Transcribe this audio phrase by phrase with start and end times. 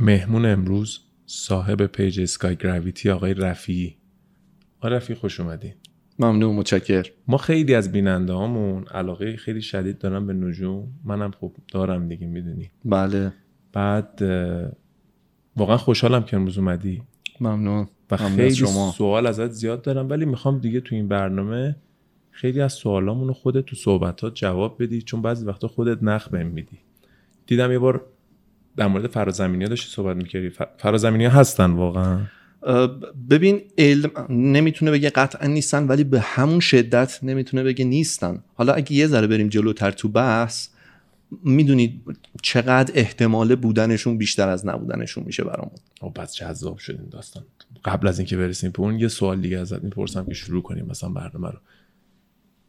[0.00, 3.96] مهمون امروز صاحب پیج اسکای گراویتی آقای رفیعی.
[4.78, 5.74] آقای رفیعی خوش اومدین
[6.18, 10.88] ممنون متشکر ما خیلی از بیننده هامون علاقه خیلی شدید دارن به نجوم.
[11.04, 12.70] منم خب دارم دیگه می‌دونی.
[12.84, 13.32] بله.
[13.72, 14.22] بعد
[15.56, 17.02] واقعا خوشحالم که امروز اومدی.
[17.40, 17.88] ممنون.
[18.10, 18.94] و خیلی شما.
[18.96, 21.76] سوال ازت زیاد دارم ولی می‌خوام دیگه تو این برنامه
[22.30, 26.78] خیلی از سوالامونو خودت تو صحبتات جواب بدی چون بعضی وقتا خودت نخ بهم میدی.
[27.46, 28.06] دیدم یه بار
[28.76, 32.20] در مورد فرازمینی ها داشتی صحبت می‌کردی؟ فرازمینی ها هستن واقعا.
[33.30, 38.42] ببین علم نمی‌تونه بگه قطعا نیستن ولی به همون شدت نمی‌تونه بگه نیستن.
[38.54, 40.68] حالا اگه یه ذره بریم جلوتر تو بحث
[41.44, 42.02] می‌دونید
[42.42, 45.74] چقدر احتمال بودنشون بیشتر از نبودنشون میشه برامون.
[46.00, 47.44] او بس جذاب شد این داستان.
[47.84, 51.10] قبل از اینکه برسیم به اون یه سوال دیگه ازت می‌پرسم که شروع کنیم مثلا
[51.10, 51.58] برنامه رو.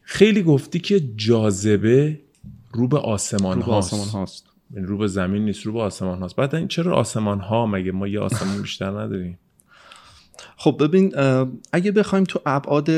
[0.01, 2.19] خیلی گفتی که جاذبه
[2.71, 3.93] رو به آسمان رو به هاست.
[3.93, 4.46] آسمان هاست.
[4.71, 6.35] رو به زمین نیست رو به آسمان هاست.
[6.35, 9.39] بعد این چرا آسمان ها مگه ما یه آسمان بیشتر نداریم؟
[10.57, 11.13] خب ببین
[11.73, 12.89] اگه بخوایم تو ابعاد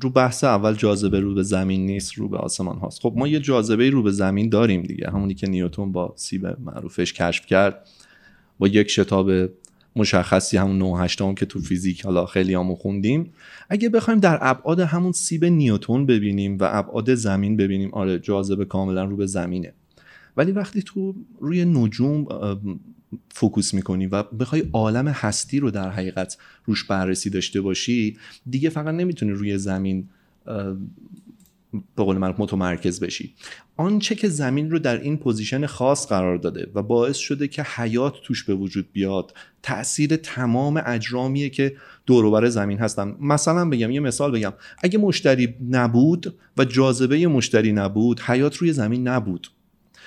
[0.00, 3.00] رو بحث اول جاذبه رو به زمین نیست رو به آسمان هاست.
[3.02, 5.10] خب ما یه جاذبه رو به زمین داریم دیگه.
[5.10, 7.88] همونی که نیوتون با سیب معروفش کشف کرد
[8.58, 9.30] با یک شتاب
[9.96, 13.32] مشخصی همون 9 هشتم که تو فیزیک حالا خیلی همو خوندیم.
[13.70, 19.04] اگه بخوایم در ابعاد همون سیب نیوتون ببینیم و ابعاد زمین ببینیم آره جاذبه کاملا
[19.04, 19.72] رو به زمینه.
[20.36, 22.26] ولی وقتی تو روی نجوم
[23.30, 28.16] focus می‌کنی و بخوای عالم هستی رو در حقیقت روش بررسی داشته باشی
[28.50, 30.08] دیگه فقط نمی‌تونی روی زمین
[31.96, 33.34] به قول معروف متمرکز بشی.
[33.76, 38.14] آنچه که زمین رو در این position خاص قرار داده و باعث شده که حیات
[38.24, 43.16] توش به وجود بیاد تاثیر تمام اجرامیه که دور و بر زمین هستن.
[43.20, 44.52] مثلا بگم یه مثال بگم.
[44.82, 49.48] اگه مشتری نبود و جاذبه مشتری نبود حیات روی زمین نبود.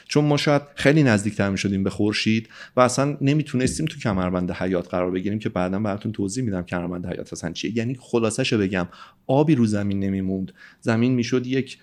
[0.08, 4.90] چون ما شاید خیلی نزدیکتر می شدیم به خورشید و اصلا نمی‌تونستیم تو کمربند حیات
[4.90, 7.78] قرار بگیریم که بعدا براتون توضیح میدم کمربند حیات اصلا چیه.
[7.78, 8.88] یعنی خلاصش رو بگم
[9.28, 10.52] آبی رو زمین نمیموند.
[10.82, 11.78] زمین می‌شد یک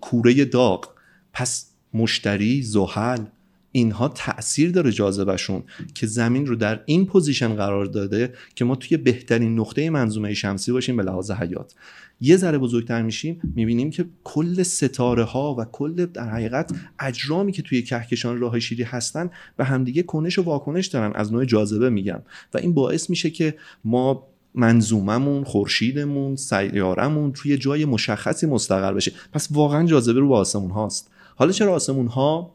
[0.00, 0.88] کوره داغ
[1.32, 3.24] پس مشتری زحل
[3.72, 5.62] اینها تاثیر داره جاذبهشون
[5.94, 10.72] که زمین رو در این position قرار داده که ما توی بهترین نقطه منظومه شمسی
[10.72, 11.74] باشیم به لحاظ حیات.
[12.20, 17.62] یه ذره بزرگتر میشیم می‌بینیم که کل ستاره ها و کل در حقیقت اجرامی که
[17.62, 22.22] توی کهکشان راه شیری هستن به همدیگه کنش و واکنش دارن از نوع جاذبه میگم
[22.54, 29.12] و این باعث میشه که ما منظوممون خورشیدمون سیارمون توی جای مشخصی مستقر بشه.
[29.32, 32.54] پس واقعا جاذبه رو به آسمون هاست حالا چرا آسمون ها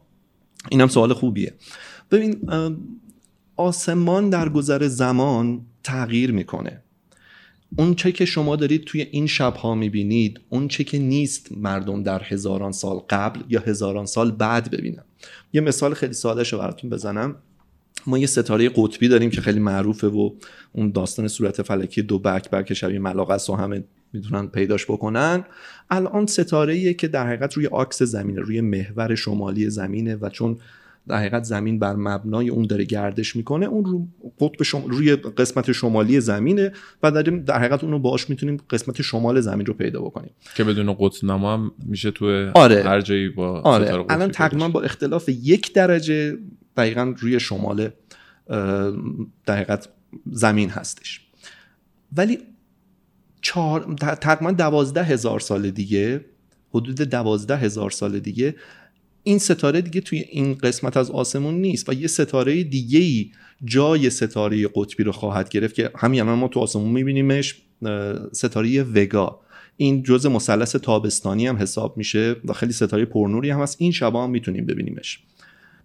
[0.72, 1.54] اینم سوال خوبیه.
[2.12, 2.50] ببین
[3.56, 6.82] آسمان در گذر زمان تغییر می‌کنه.
[7.78, 12.24] اون چه که شما دارید توی این شبها می‌بینید اون چه که نیست مردم در
[12.24, 15.04] هزاران سال قبل یا هزاران سال بعد ببینن.
[15.54, 17.36] یه مثال خیلی ساده رو براتون بزنم.
[18.08, 20.30] ما یه ستاره قطبی داریم که خیلی معروفه و
[20.74, 23.84] اون داستان صورت فلکی دو بک بک شبیه ملاقه و همه
[24.14, 25.44] می‌تونن پیداش بکنن
[25.90, 30.58] الان ستاره ایه که در حقیقت روی آکس زمینه روی محور شمالی زمینه و چون
[31.08, 34.08] در حقیقت زمین بر مبنای اون داره گردش می‌کنه اون رو
[34.40, 34.84] قطب شم...
[34.88, 36.72] روی قسمت شمالی زمینه
[37.04, 40.64] و داریم در حقیقت اون رو باهاش می‌تونیم قسمت شمال زمین رو پیدا بکنیم که
[40.64, 42.84] بدون قطب نما هم میشه تو آره.
[42.84, 44.32] هر جایی با آره الان.
[44.32, 46.38] تقریبا با اختلاف یک درجه
[46.78, 47.90] دقیقا روی شمال
[49.48, 49.90] حقیقت
[50.32, 51.22] زمین هستش
[52.18, 52.40] ولی
[53.48, 56.26] چهار ت- تقریبا دوازده هزار سال دیگه
[56.74, 58.56] حدود دوازده هزار سال دیگه
[59.24, 63.32] این ستاره دیگه توی این قسمت از آسمون نیست و یه ستاره دیگه ای
[63.66, 67.62] جای ستاره قطبی رو خواهد گرفت که همین الان ما تو آسمون میبینیمش
[68.32, 69.40] ستاره وگا.
[69.78, 73.76] این جزء مثلث تابستانی هم حساب میشه و خیلی ستاره پرنوری هم هست.
[73.80, 75.20] این شبا هم می‌تونیم ببینیمش.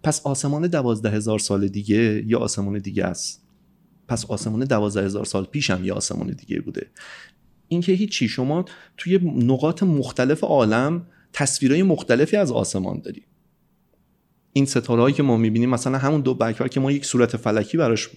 [0.03, 3.43] پس آسمان دوازده هزار سال دیگه یا آسمان دیگه است.
[4.07, 6.87] پس آسمان دوازده هزار سال پیش هم یه آسمان دیگه بوده.
[7.73, 8.65] این که هیچی شما
[8.97, 13.23] توی نقاط مختلف عالم تصویرهای مختلفی از آسمان داری.
[14.53, 18.09] این ستاره که ما می‌بینیم مثلا همون دو بکبر که ما یک صورت فلکی براش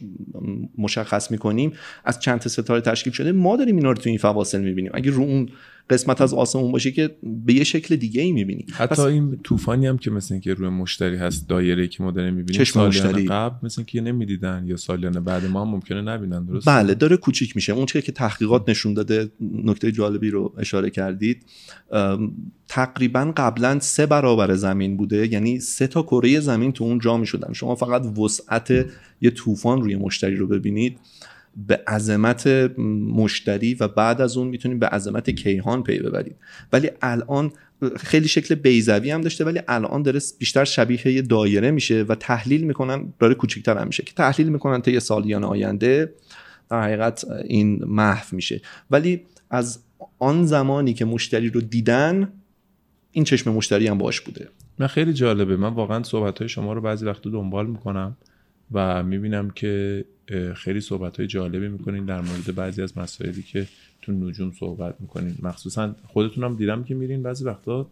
[0.79, 1.73] مشخص می‌کنیم
[2.05, 4.91] از چند تا ستاره تشکیل شده ما داریم اینا رو تو این فواصل می‌بینیم.
[4.94, 5.49] اگه رو اون
[5.91, 8.67] قسمت از آسمون باشه که به یه شکل دیگه ای می‌بینی.
[8.73, 12.59] حتی این طوفانی هم که مثل اینکه روی مشتری هست دایره که ما داریم می‌بینیم
[12.65, 13.27] چشم مشتری.
[13.27, 17.56] قبل مثل اینکه نمی‌دیدن یا سالیان بعد ما هم ممکنه نبینن درست بله داره کوچیک
[17.56, 17.73] میشه.
[17.73, 21.43] اون چیزی که تحقیقات نشون داده نکته جالبی رو اشاره کردید
[22.69, 27.53] تقریبا قبلا سه برابر زمین بوده یعنی سه تا کره زمین تو اون جا می‌شدن.
[27.53, 28.71] شما فقط وسعت
[29.21, 30.99] یه طوفان روی مشتری رو ببینید.
[31.56, 32.47] به عظمت
[33.17, 36.37] مشتری و بعد از اون می‌تونید به عظمت کیهان پی ببرید.
[36.73, 37.53] ولی الان
[37.97, 42.64] خیلی شکل بیزوی هم داشته ولی الان داره بیشتر شبیه یه دایره میشه و تحلیل
[42.64, 46.12] می‌کنن داره کوچیک‌تر هم میشه که تحلیل می‌کنن تا یه سالیان آینده.
[46.70, 48.61] در حقیقت این محو میشه.
[48.91, 49.79] ولی از
[50.19, 52.32] آن زمانی که مشتری رو دیدن
[53.12, 54.49] این چشم مشتری هم باش بوده.
[54.79, 55.56] من خیلی جالبه.
[55.56, 58.17] من واقعا صحبت های شما رو بعضی وقتا دنبال می‌کنم
[58.73, 60.05] و می‌بینم که
[60.55, 63.67] خیلی صحبت های جالبی می‌کنین در مورد بعضی از مسائلی که
[64.02, 65.34] تو نجوم صحبت می‌کنین.
[65.43, 67.90] مخصوصا خودتونم دیدم که میرین بعضی وقتا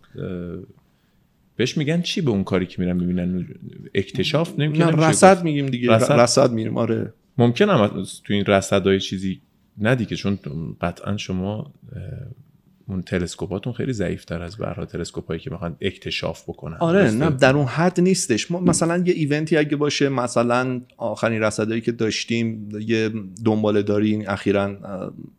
[1.57, 3.47] بهش میگن چی به اون کاری که میرن می‌بینن؟
[3.95, 5.93] اکتشاف؟ نمی‌کنن رصد میگیم دیگه.
[5.93, 7.13] رصد, رصد میریم آره.
[7.39, 9.41] ممکن هم تو این رصدهای چیزی
[9.81, 10.39] ندی چون
[10.81, 11.75] قطعا شما
[12.89, 16.77] اون تلسکوپاتون خیلی ضعیف تر از برها تلسکوپ هایی که می‌خوان اکتشاف بکنن.
[16.77, 18.51] آره نه در اون حد نیستش.
[18.51, 23.11] ما مثلا یه ایونتی اگه باشه مثلا آخرین رصدایی که داشتیم یه
[23.45, 24.77] دنباله داری اخیرا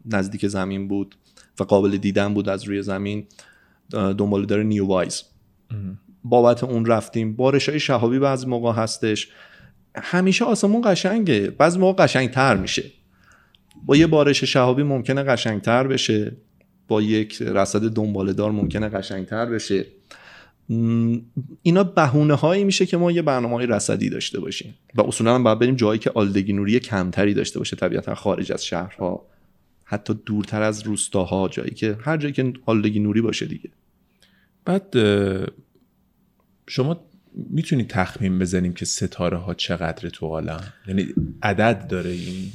[0.05, 1.15] نزدیک زمین بود
[1.59, 3.27] و قابل دیدن بود از روی زمین
[3.91, 5.23] دنباله داره نیو وایز.
[6.23, 7.35] بابت اون رفتیم.
[7.35, 9.29] بارش های شهابی بعض موقع هستش.
[9.95, 11.49] همیشه آسمون قشنگه.
[11.49, 12.83] بعض موقع قشنگتر میشه.
[13.85, 16.37] با یه بارش شهابی ممکنه قشنگتر بشه.
[16.87, 19.85] با یک رصد دنباله دار ممکنه قشنگتر بشه.
[21.61, 24.75] اینا بهونه هایی میشه که ما یه برنامه های رصدی داشته باشیم.
[24.95, 28.65] و اصولا هم باید بریم جایی که آلودگی نوری کمتری داشته باشه طبیعتا خارج از
[28.65, 29.25] شهرها.
[29.83, 33.69] حتی دورتر از روستاها جایی که هر جایی که آلودگی نوری باشه دیگه.
[34.65, 34.95] بعد
[36.67, 37.05] شما
[37.49, 41.07] می‌تونی تخمین بزنیم که ستاره ها چقدر تو عالم؟ یعنی
[41.43, 42.51] عدد داره این؟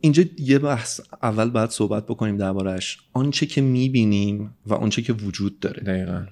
[0.00, 5.60] اینجا یه بحث اول باید صحبت بکنیم دربارهش آنچه که می‌بینیم و آنچه که وجود
[5.60, 5.82] داره.
[5.82, 6.26] دقیقا.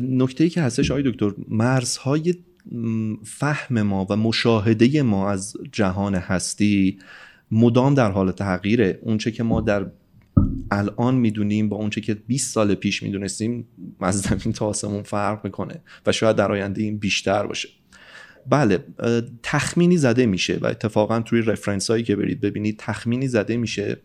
[0.00, 2.34] نکته ای که هستش آقای دکتر مرزهای
[3.24, 6.98] فهم ما و مشاهده ما از جهان هستی
[7.50, 9.86] مدام در حال تغییره اونچه که ما در
[10.70, 13.68] الان می‌دونیم با اونچه که 20 سال پیش می‌دونستیم
[14.00, 17.68] از زمین تا آسمون فرق می‌کنه و شاید در آینده این بیشتر باشه.
[18.50, 18.84] بله
[19.42, 23.96] تخمینی زده میشه و اتفاقا توی رفرنس هایی که برید ببینید تخمینی زده میشه.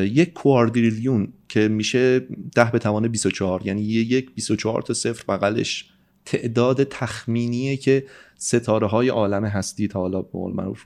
[0.00, 2.18] یک کواردریلیون که میشه
[2.54, 5.84] ده به توان 24 یعنی یک 24 تا صفر بغلش
[6.24, 8.06] تعداد تخمینیه که
[8.36, 10.84] ستاره های عالم هستی تا حالا به معروف.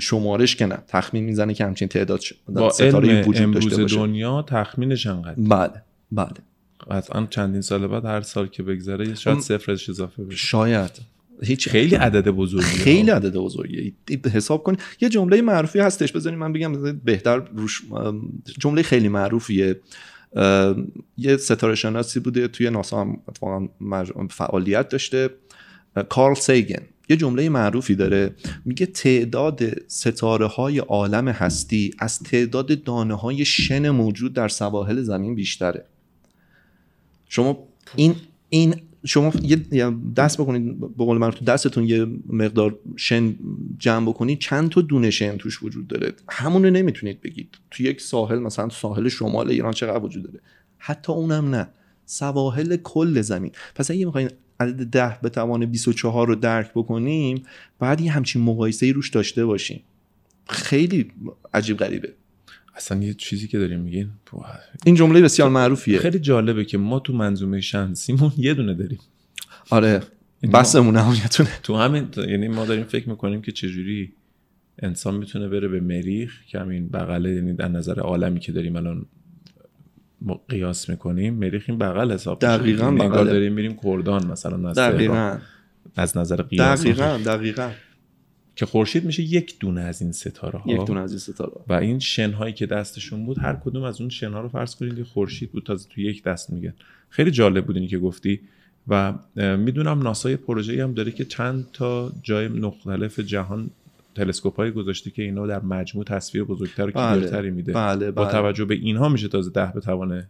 [0.00, 3.96] شمارش که نه تخمین می‌زنه که همچین تعداد با ستاره وجود داشته باشه.
[3.96, 5.82] دنیا تخمینش انقدر بله
[6.12, 6.32] بله.
[6.90, 10.36] قطعا چندین سال بعد هر سال که بگذره شاید صفرش اضافه بشه.
[10.36, 10.90] شاید.
[11.44, 13.94] هیچ خیلی عدد بزرگی خیلی عدد بزرگی
[14.32, 14.76] حساب کن.
[15.00, 17.82] یه جمله معروفی هستش بذارید من بگم بهتر روش
[18.58, 19.80] جمله خیلی معروفیه.
[21.16, 23.06] یه ستاره شناسی بوده توی ناسا
[23.42, 23.68] هم
[24.30, 25.30] فعالیت داشته.
[26.08, 26.82] کارل سیگن.
[27.08, 28.34] یه جمله معروفی داره.
[28.64, 35.34] میگه تعداد ستاره های عالم هستی از تعداد دانه های شن موجود در سواحل زمین
[35.34, 35.84] بیشتره.
[37.28, 38.14] شما این
[38.48, 43.34] این شما یه دست بکنید به قول من تو دستتون یه مقدار شن
[43.78, 47.58] جمع بکنید چند تا دونه شن توش وجود داره؟ همون رو نمی‌تونید بگید.
[47.70, 50.40] تو یک ساحل مثلا ساحل شمال ایران چقدر وجود داره؟
[50.78, 51.68] حتی اونم نه.
[52.06, 53.50] سواحل کل زمین.
[53.74, 57.42] پس اگه می‌خواین عدد ده به توان 24 رو درک بکنیم
[57.78, 59.80] باید یه همچین مقایسه روش داشته باشیم
[60.48, 61.10] خیلی
[61.54, 62.12] عجیب غریبه.
[62.74, 64.10] اصلا یه چیزی که داریم میگین
[64.86, 65.98] این جمله بسیار معروفیه.
[65.98, 68.98] خیلی جالبه که ما تو منظومه شمسیمون یه دونه داریم.
[69.70, 70.02] آره
[70.52, 74.12] بسمون نهایتونه تو همین یعنی ما داریم فکر می‌کنیم که چجوری
[74.78, 79.06] انسان می‌تونه بره به مریخ که همین بغله یعنی در نظر عالمی که داریم الان
[80.48, 85.38] قیاس می‌کنیم مریخ این بغل حساب دقیقاً یعنی بغل داریم میریم کردان مثلا از دقیقاً.
[85.96, 86.80] از نظر قیاس.
[86.80, 87.70] دقیقاً دقیقاً.
[88.56, 91.52] که خورشید میشه یک دونه از این ستاره ها یک دونه از این ستاره.
[91.68, 94.74] و این شن هایی که دستشون بود هر کدوم از اون شن ها رو فرض
[94.74, 96.74] کنید که خورشید بود تازه تو یک دست میگه.
[97.08, 98.40] خیلی جالب بود اینی که گفتی.
[98.88, 103.70] و می‌دونم ناسا یه پروژه هم داره که چند تا جای مختلف جهان
[104.14, 107.50] تلسکوپ های گذاشته که اینا در مجموع تصویر بزرگتر و بله.
[107.50, 107.72] میده.
[107.72, 108.32] بله، با بله.
[108.32, 110.24] توجه به اینها میشه تازه ده به توان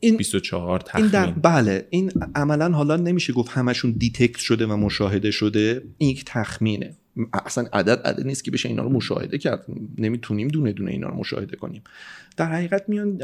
[0.00, 4.76] این 24 تخمین این در بله این عملا حالا نمیشه گفت همشون دیتکت شده و
[4.76, 6.96] مشاهده شده این یک تخمینه.
[7.32, 9.66] اصلا عدد عدد نیست که بشه اینا رو مشاهده کرد.
[9.98, 11.82] نمی‌تونیم دونه دونه اینا رو مشاهده کنیم.
[12.36, 13.20] در حقیقت میان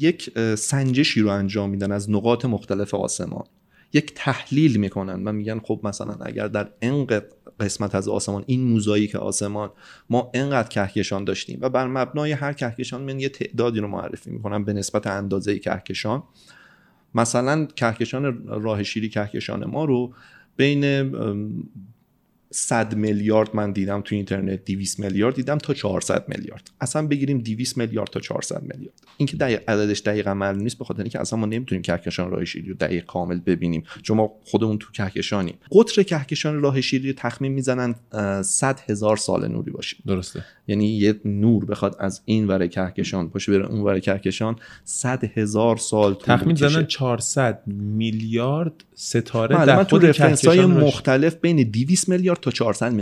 [0.00, 3.44] یک سنجشی رو انجام میدن از نقاط مختلف آسمان.
[3.92, 7.26] یک تحلیل می‌کنن و میگن خب مثلا اگر در انقدر
[7.60, 9.70] قسمت از آسمان این موزاییک آسمان
[10.10, 14.64] ما انقدر کهکشان داشتیم و بر مبنای هر کهکشان من یه تعدادی رو معرفی می‌کنم
[14.64, 16.22] به نسبت اندازه کهکشان.
[17.14, 20.14] مثلا کهکشان راه شیری کهکشان ما رو
[20.56, 21.12] بین
[22.56, 26.70] 100 میلیارد من دیدم تو اینترنت 200 میلیارد دیدم تا 400 میلیارد.
[26.80, 29.00] اصلا بگیریم 200 میلیارد تا 400 میلیارد.
[29.16, 32.68] اینکه دقیق عددش دقیقا معلوم نیست به خاطر اینکه اصلا ما نمی‌تونیم کهکشان راه شیری
[32.68, 33.82] رو دقیق کامل ببینیم.
[34.02, 35.54] چون ما خودمون تو کهکشانیم.
[35.72, 37.94] قطر کهکشان راه شیری تخمین می‌زنن
[38.42, 40.44] 100 هزار سال نوری باشه درسته.
[40.66, 45.76] یعنی یه نور بخواد از این ور کهکشان پاشه بره اون ور کهکشان 100 هزار
[45.76, 46.56] سال طول تخمین.
[46.56, 52.40] زدن 400 میلیارد ستاره در تو خود رفرنس های کهکشان راه- مختلف بین 200 میلیارد
[52.44, 52.92] تا 400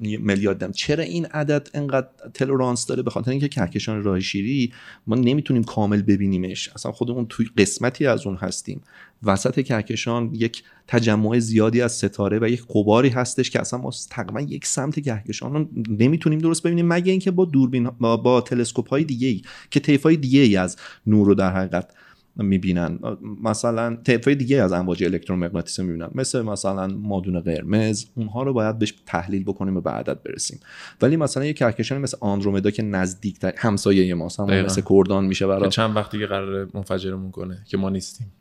[0.00, 4.72] میلیارد چرا این عدد انقدر تلرانس داره؟ به خاطر اینکه کهکشان راه شیری
[5.06, 6.68] ما نمی‌تونیم کامل ببینیمش.
[6.68, 8.80] اصلا خودمون توی قسمتی از اون هستیم.
[9.22, 14.40] وسط کهکشان یک تجمع زیادی از ستاره و یک قباری هستش که اصلا ما تقریبا
[14.40, 16.88] یک سمت کهکشان رو نمی‌تونیم درست ببینیم.
[16.88, 20.56] مگه اینکه با دوربین با, با تلسکوپ های دیگه ای که طیف های دیگه ای
[20.56, 21.90] از نور رو در حقیقت
[22.36, 22.98] می‌بینن.
[23.42, 28.78] مثلا طیف های دیگه از امواج الکترومغناطیسی می‌بینن مثل مثلا مادون قرمز اونها رو باید
[28.78, 30.60] بهش تحلیل بکنیم و به عدد برسیم.
[31.02, 34.64] ولی مثلا یک کهکشان مثل آندرومدا که نزدیک همسایه ماست دقیقاً.
[34.66, 38.32] مثل کردان میشه برای چند وقت دیگه قرار منفجرمون کنه که ما نیستیم.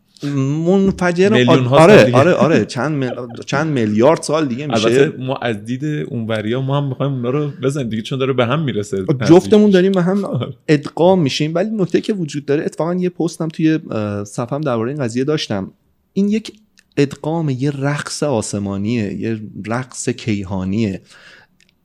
[0.65, 2.13] منفجر میلیون ها سال آره.
[2.13, 3.15] آره آره چند مل...
[3.45, 4.85] چند میلیارد سال دیگه میشه.
[4.85, 8.45] البته ما از دید اونوریا ما هم می‌خوایم اونا رو بزنیم دیگه چون داره به
[8.45, 10.23] هم می‌رسه جفتمون داریم به هم
[10.67, 11.51] ادغام میشیم.
[11.55, 15.71] ولی نکته که وجود داره اتفاقا یه پستم توی اه، صفحم درباره این قضیه داشتم.
[16.13, 16.51] این یک
[16.97, 21.01] ادغام یه رقص آسمانیه یه رقص کیهانیه.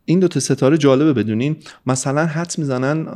[0.05, 1.57] این دو تا ستاره جالبه بدونین.
[1.87, 3.07] مثلا حدس می‌زنن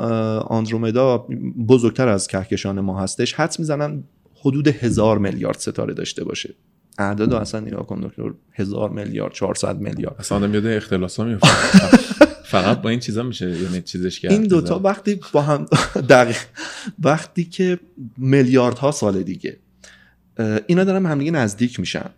[0.40, 1.26] آندرومدا
[1.68, 3.34] بزرگتر از کهکشان ما هستش.
[3.34, 4.02] حدس می‌زنن
[4.40, 6.54] حدود هزار میلیارد ستاره داشته باشه.
[6.98, 10.16] اعداد اصلا نگاه کن دکتر هزار میلیارد 400 میلیارد.
[10.18, 11.48] اصلا آدم یاد اختلاس ها میفته
[12.44, 15.66] فقط با این چیزا میشه یعنی چیزش کرد این دوتا وقتی با هم
[16.08, 16.36] دقیق.
[16.98, 17.78] وقتی که
[18.16, 19.56] میلیاردها سال دیگه
[20.66, 22.10] اینا دارن به هم دیگه نزدیک میشن.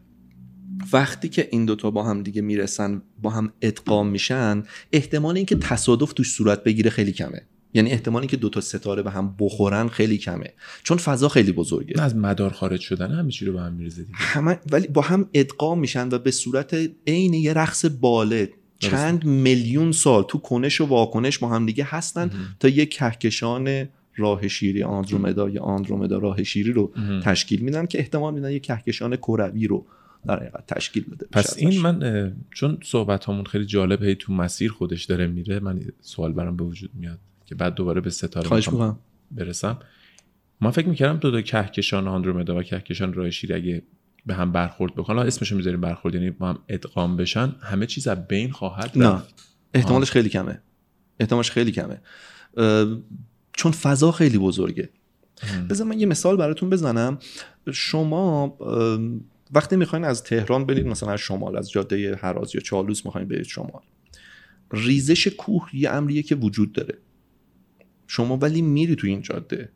[0.92, 4.62] وقتی که این دوتا با هم دیگه می‌رسن با هم ادغام میشن
[4.92, 7.42] احتمال اینکه تصادف توش صورت بگیره خیلی کمه.
[7.74, 10.52] یعنی احتمال اینکه دوتا ستاره به هم بخورن خیلی کمه.
[10.82, 12.02] چون فضا خیلی بزرگه.
[12.02, 14.18] از مدار خارج شدن همه چی رو به هم میریزه دیگه.
[14.18, 16.76] همه ولی با هم ادغام میشن و به صورت
[17.06, 22.30] عین یه رقص باله چند میلیون سال تو کنش و واکنش با هم دیگه هستن
[22.60, 28.34] تا یک کهکشان راه شیری آندرومدا یا آندرومدا راه شیری رو تشکیل میدن که احتمال
[28.34, 29.86] میدن یک کهکشان کروی رو
[30.26, 31.26] در حقیقت تشکیل بده.
[31.32, 31.80] پس این.
[31.80, 36.32] من چون صحبت همون خیلی جالب هی تو مسیر خودش داره میره من یه سوال
[36.32, 37.18] برام به وجود میاد.
[37.52, 38.68] که بعد دوباره به ستاره خواهش
[39.30, 39.78] برسم.
[40.60, 43.82] من فکر می‌کردم دو تا کهکشان آندرومدا و کهکشان راه شیری اگه
[44.26, 48.08] به هم برخورد بکنن حالا اسمشو می‌ذاریم برخورد یعنی با هم ادغام بشن همه چیز
[48.08, 49.08] از بین خواهد نه.
[49.08, 49.48] رفت.
[49.74, 50.62] احتمالش خیلی کمه.
[51.20, 52.00] احتمالش خیلی کمه.
[53.52, 54.88] چون فضا خیلی بزرگه.
[55.70, 57.18] بذار من یه مثال براتون بزنم.
[57.72, 58.56] شما
[59.52, 63.46] وقتی می‌خواین از تهران برید مثلا از شمال از جاده هراز یا چالوس می‌خواین برید
[63.46, 63.82] شمال
[64.70, 66.98] ریزش کوه یه امریه که وجود داره.
[68.12, 69.68] شما ولی میری تو این جاده.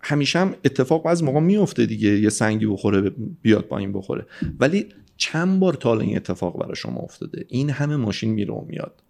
[0.00, 4.26] همیشه هم اتفاق از موقع میفته دیگه یه سنگی بخوره بیاد پایین بخوره.
[4.60, 4.86] ولی
[5.16, 9.02] چند بار تا این اتفاق برای شما افتاده؟ این همه ماشین میره و میاد.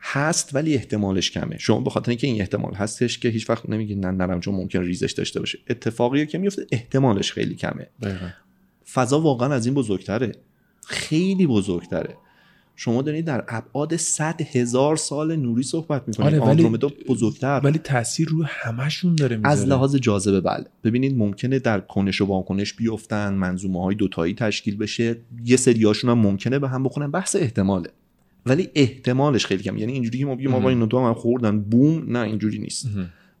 [0.00, 1.58] هست ولی احتمالش کمه.
[1.58, 4.82] شما به خاطر اینکه این احتمال هستش که هیچ وقت نمیگید نه نرم چون ممکن
[4.82, 5.58] ریزش داشته باشه.
[5.70, 7.88] اتفاقیه که میفته احتمالش خیلی کمه.
[8.02, 8.28] دقیقاً.
[8.92, 10.32] فضا واقعا از این بزرگتره.
[10.86, 12.16] خیلی بزرگتره.
[12.76, 17.60] شما دارید در ابعاد 100 هزار سال نوری صحبت می‌کنید آره، ولی- آندرومدا بزرگتر.
[17.64, 19.52] ولی تاثیر روی همشون داره می‌ذاره.
[19.52, 20.64] از لحاظ جاذبه بله.
[20.84, 25.16] ببینید ممکنه در کنش و واکنش بیفتن منظومه های دوتایی تشکیل بشه.
[25.44, 27.90] یه سریاشون هم ممکنه به هم بخونن بحث احتماله.
[28.46, 32.04] ولی احتمالش خیلی کم یعنی اینجوری که ما بگیم آقا این دو هم خوردن بوم
[32.12, 32.88] نه اینجوری نیست.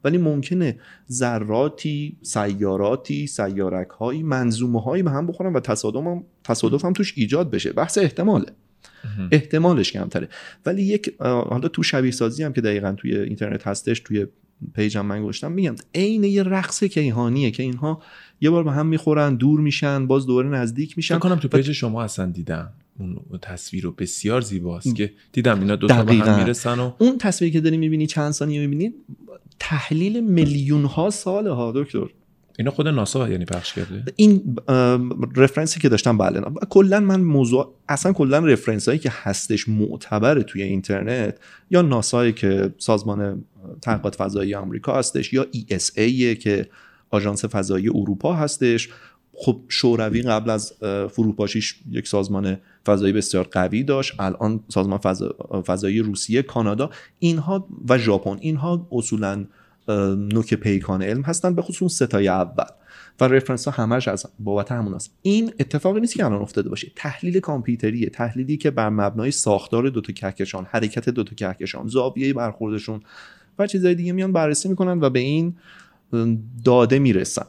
[0.04, 0.78] ولی ممکنه
[1.10, 7.12] ذراتی سیاراتی سیارک هایی منظومه هایی به هم بخورن و تصادف هم, تصادف هم توش
[7.16, 7.72] ایجاد بشه.
[7.72, 8.46] بحث احتماله.
[9.30, 10.28] احتمالش کمتره.
[10.66, 14.26] ولی یک حالا تو شبیه سازی هم که دقیقا توی اینترنت هستش توی
[14.74, 18.02] پیجم من گذاشتم میگم عین یه رقص کیهانیه که اینها
[18.40, 21.18] یه بار به هم می‌خورن دور میشن باز دوباره نزدیک میشن.
[21.18, 25.86] کنم تو page شما اصلا دیدم اون تصویر رو بسیار زیباست که دیدم اینا دو
[25.86, 26.12] تا به.
[26.12, 28.94] هم می‌رسن و اون تصویری که داری می‌بینی چند ثانیه می‌بینی
[29.58, 32.06] تحلیل میلیون ها ساله ها دکتر.
[32.58, 34.56] اینا خود ناسا یعنی پخش کرده؟ این
[35.36, 36.40] reference ی که داشتم بله.
[36.70, 41.38] کلا من موضوع اصلا کلا reference هایی که هستش معتبر توی اینترنت
[41.70, 43.44] یا ناسایی که سازمان
[43.82, 46.68] تحقیقات فضایی آمریکا هستش یا ESA که
[47.10, 48.88] آژانس فضایی اروپا هستش.
[49.38, 50.72] خب شوروی قبل از
[51.10, 54.20] فروپاشیش یک سازمان فضایی بسیار قوی داشت.
[54.20, 56.90] الان سازمان فضا- فضایی روسیه کانادا.
[57.18, 58.36] اینها و ژاپن.
[58.40, 59.44] اینها اصولا
[60.32, 62.64] نوک پیکان علم هستن به خصوص ستای اول.
[63.20, 65.14] و رفرنس ها همش از بابت همون است.
[65.22, 66.92] این اتفاقی نیست که الان افتاده باشه.
[66.96, 68.08] تحلیل کامپیوتریه.
[68.08, 73.00] تحلیلی که بر مبنای ساختار دو تا کهکشان حرکت دو تا کهکشان زاویه برخوردشون
[73.58, 75.56] و چیزهای دیگه میان بررسی می‌کنن و به این
[76.64, 77.46] داده می‌رسن.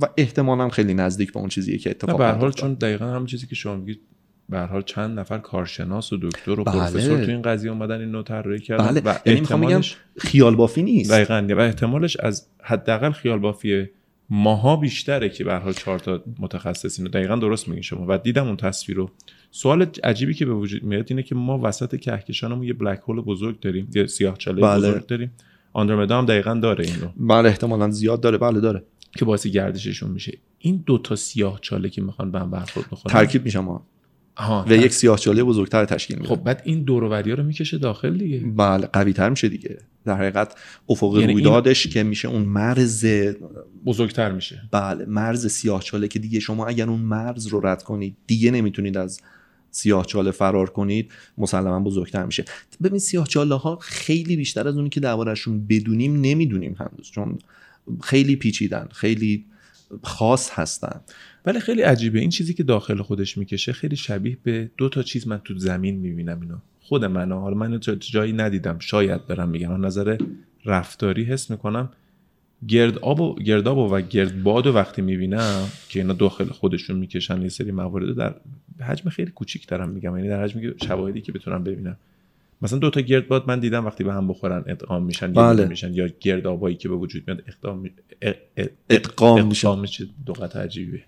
[0.00, 3.46] و احتمالا خیلی نزدیک به اون چیزیه که اتفاق به حال چون دقیقا هم چیزی
[3.46, 4.00] که شما میگید
[4.48, 6.74] به حال چند نفر کارشناس و دکتر و بله.
[6.74, 9.00] پروفسور تو این قضیه اومدن این نو طراحی کردن بله.
[9.00, 11.10] و یعنی احتمالش خیال بافی نیست.
[11.10, 11.46] دقیقاً.
[11.54, 13.86] و احتمالش از حداقل خیال بافی
[14.30, 18.06] ماها بیشتره که به حال چهار تا متخصصین دقیقا درست میگین شما.
[18.08, 19.10] و دیدم اون تصویر رو.
[19.50, 23.60] سوال عجیبی که به وجود میاد اینه که ما وسط کهکشانمون یه بلک هول بزرگ
[23.60, 24.88] داریم یه سیاهچاله بله.
[24.88, 25.32] بزرگ داریم.
[25.72, 27.08] آندرومدا هم دقیقا داره اینو.
[27.16, 28.38] بله احتمالا زیاد داره.
[28.38, 28.82] بله داره.
[29.18, 30.38] که باعث گردششون میشه.
[30.58, 33.86] این دو تا سیاهچاله که می‌خوان به هم برخورد بکنن ترکیب میشه ما.
[34.36, 38.18] آها، و یک سیاهچاله بزرگتر تشکیل میده خب بعد این دور و رو می‌کشه داخل
[38.18, 38.38] دیگه.
[38.56, 39.78] بله قوی تر میشه دیگه.
[40.04, 40.54] در حقیقت
[40.88, 43.06] افق یعنی این- رویدادش که میشه اون مرز
[43.86, 44.62] بزرگتر میشه.
[44.70, 49.20] بله مرز سیاهچاله که دیگه شما اگر اون مرز رو رد کنید دیگه نمی‌تونید از
[49.70, 52.44] سیاهچاله فرار کنید مسلما بزرگتر میشه.
[52.82, 57.38] ببین سیاهچاله ها خیلی بیشتر از اونی که دربارهشون بدونیم نمی‌دونیم هنوز چون
[58.02, 59.44] خیلی پیچیدن خیلی
[60.02, 61.00] خاص هستن.
[61.46, 62.18] ولی خیلی عجیبه.
[62.18, 65.96] این چیزی که داخل خودش می‌کشه خیلی شبیه به دو تا چیز من تو زمین
[65.96, 66.56] می‌بینم اینو.
[66.80, 68.78] خود من حالا من جایی ندیدم.
[68.78, 70.18] شاید برم میگم از نظر
[70.64, 71.90] رفتاری حس می‌کنم.
[72.68, 77.42] گرد آب و گرداب و گرد باد و وقتی می‌بینم که اینا داخل خودشون می‌کشن
[77.42, 78.34] یه سری موارد در
[78.84, 80.16] حجم خیلی کوچیک دارم میگم.
[80.16, 81.96] یعنی در حجم که شواهدی که بتونم ببینم.
[82.62, 85.64] مثلا دو تا گرد باد من دیدم وقتی به هم بخورن ادغام میشن یا بله.
[85.66, 85.94] میشن.
[85.94, 87.90] یا گردابایی که به وجود میاد اقدام می...
[88.22, 90.04] ا- ا- ادغام میشه.
[90.28, 91.02] لغت عجیبه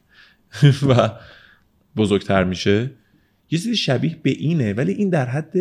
[0.89, 1.11] و
[1.97, 2.91] بزرگتر میشه.
[3.51, 5.53] یه چیزی شبیه به اینه ولی این در حد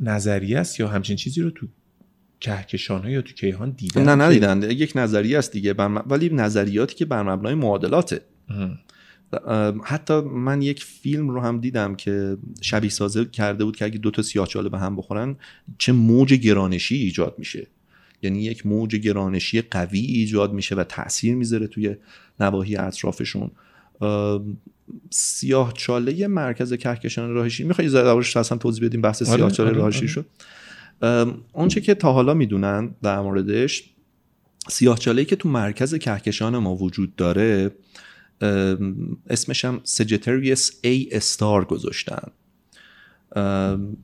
[0.00, 1.66] نظریه است یا همچین چیزی رو تو
[2.40, 4.62] کهکشان یا تو کیهان دیدن نه ندیدن.
[4.62, 5.72] یک نظریه است دیگه.
[5.72, 8.20] بر م- ولی نظریاتی که بر مبنای معادلاته.
[9.84, 14.10] حتی من یک فیلم رو هم دیدم که شبیه سازه کرده بود که اگه دو
[14.10, 15.36] تا سیاهچاله به هم بخورن
[15.78, 17.66] چه موج گرانشی ایجاد میشه.
[18.22, 21.96] یعنی یک موج گرانشی قوی ایجاد میشه و تاثیر می‌ذاره توی
[22.40, 23.50] نواحی اطرافشون.
[24.02, 24.56] ام،
[25.10, 27.64] سیاهچاله مرکز کهکشان راهشی.
[27.64, 30.06] می‌خوای دربارش اصلا توضیح بدیم بحث آره، سیاهچاله آره، راهشی آره.
[30.06, 30.26] شد
[31.52, 33.84] اونچه که تا حالا می‌دونن در موردش
[34.68, 37.70] سیاهچاله که تو مرکز کهکشان ما وجود داره
[39.30, 42.28] اسمش هم سجتریوس A استار گذاشتن.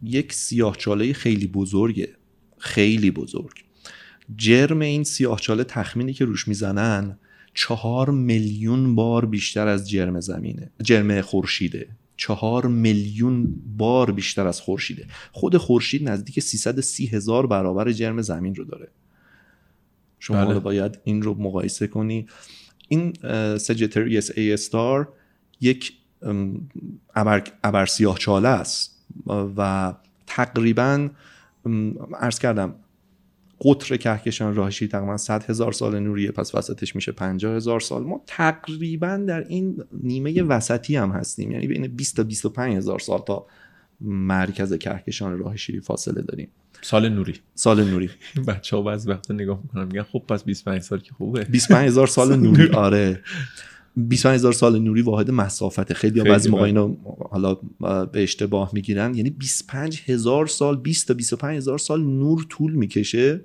[0.03, 2.09] یک سیاهچاله خیلی بزرگه.
[2.59, 3.65] خیلی بزرگ.
[4.37, 7.19] جرم این سیاهچاله تخمینی که روش می‌زنن
[7.59, 11.89] چهار میلیون بار بیشتر از جرم زمینه جرم خورشیده.
[12.17, 15.07] چهار میلیون بار بیشتر از خورشیده.
[15.33, 18.89] خود خورشید نزدیک 330 هزار برابر جرم زمین رو داره.
[20.19, 20.59] شما بله.
[20.59, 22.27] باید این رو مقایسه کنی.
[22.89, 23.13] این
[23.59, 25.13] سجتریس ای استار
[25.61, 25.93] یک
[27.15, 28.99] ابر, ابر سیاه چاله است
[29.57, 29.95] و
[30.27, 31.09] تقریبا
[32.21, 32.75] عرض کردم
[33.61, 38.03] قطر کهکشان راهشی تقریبا 100 هزار سال نوریه پس وسطش میشه 50 هزار سال.
[38.03, 43.23] ما تقریبا در این نیمه وسطی هم هستیم یعنی بین 20 تا 25 هزار سال
[43.27, 43.47] تا
[44.01, 46.49] مرکز کهکشان راه شیری فاصله داریم.
[46.83, 47.35] سال نوری.
[47.55, 48.11] سال نوری.
[48.49, 51.45] بچه ها بعضی وقتا نگاه می‌کنن میگن خب پس 25 سال که خوبه.
[51.45, 52.69] 25 هزار سال نوری.
[52.87, 53.23] آره.
[53.99, 55.95] 25 هزار سال نوری واحد مسافته.
[55.95, 56.81] خیلی خیلی بعضی موقع بله.
[56.81, 56.97] اینو
[57.31, 57.57] حالا
[58.13, 59.15] به اشتباه می‌گیرن.
[59.15, 63.41] یعنی 25 هزار سال 20 تا 25 هزار سال نور طول می‌کشه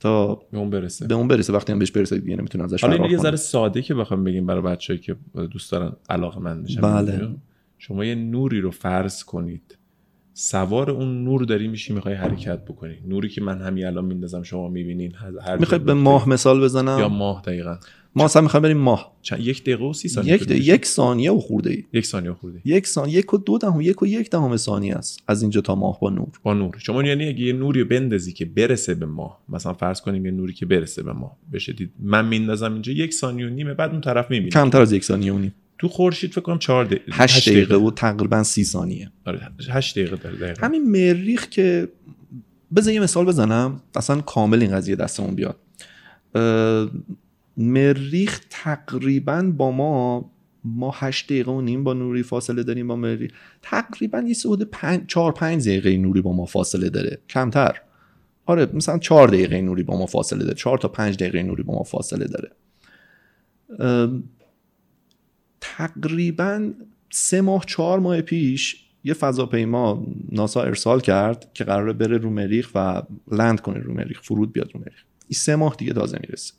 [0.00, 1.06] تا به اون برسه.
[1.06, 1.52] به اون برسه.
[1.52, 3.16] وقتی هم بهش برسه دیگه نمی‌تونه ازش حالا یه.
[3.16, 5.16] ذره ساده که بخوام بگیم برای بچه‌ای که
[5.50, 6.80] دوست دارن علاقه من بشن.
[6.80, 7.28] بله.
[7.78, 9.78] شما یه نوری رو فرض کنید.
[10.34, 12.94] سوار اون نور داری میشی می‌خوای حرکت بکنی.
[13.08, 15.12] نوری که من همین الان میندازم شما می‌بینین
[15.44, 17.76] هر می‌خوای به ماه مثال بزنم؟ یا ماه دقیقا.
[18.14, 19.16] ما اصلا می‌خوایم بریم ماه.
[19.22, 20.50] چند یک دقیقه و سی ثانیه یک.
[20.50, 24.02] یک ثانیه و خورده ای یک ثانیه خورده یک ثانیه یک و دو دهم یک
[24.02, 25.22] و یک دهم ثانیه است.
[25.28, 26.28] از اینجا تا ماه با نور.
[26.42, 26.76] با نور.
[26.78, 30.52] شما یعنی اگه یه نوری بندازی که برسه به ماه مثلا فرض کنیم یه نوری
[30.52, 31.90] که برسه به ماه بشه دید.
[31.98, 34.50] من میندازم اینجا یک ثانیه و نیمه بعد اون طرف می‌بینی.
[34.50, 35.54] کمتر از یک ثانیه و نیم.
[35.78, 39.12] تو خورشید فکر کنم 4 دقیقه هشت دقیقه و تقریبا سی ثانیه.
[39.26, 40.66] آره 8 دقیقه داره دقیقا.
[40.66, 41.88] همین مریخ که
[42.76, 43.80] بذار یه مثال بزنم.
[43.94, 45.56] اصلا کامل این قضیه دستمون بیاد.
[47.56, 50.30] مریخ تقریبا با ما
[50.64, 53.32] ما هشت دقیقه و نیم با نوری فاصله داریم با مریخ.
[53.62, 57.18] تقریبا یه حدود پنج چهار پنج دقیقه نوری با ما فاصله داره.
[57.28, 57.80] کمتر.
[58.46, 60.54] آره مثلا چهار دقیقه نوری با ما فاصله داره.
[60.54, 62.50] چهار تا پنج دقیقه نوری با ما فاصله داره.
[65.60, 66.72] تقریبا
[67.10, 72.70] سه ماه چهار ماه پیش یه فضاپیما ناسا ارسال کرد که قراره بره رو مریخ
[72.74, 75.04] و لند کنه رو مریخ فرود بیاد رو مریخ.
[75.28, 76.54] این سه ماه دیگه تازه می‌رسه.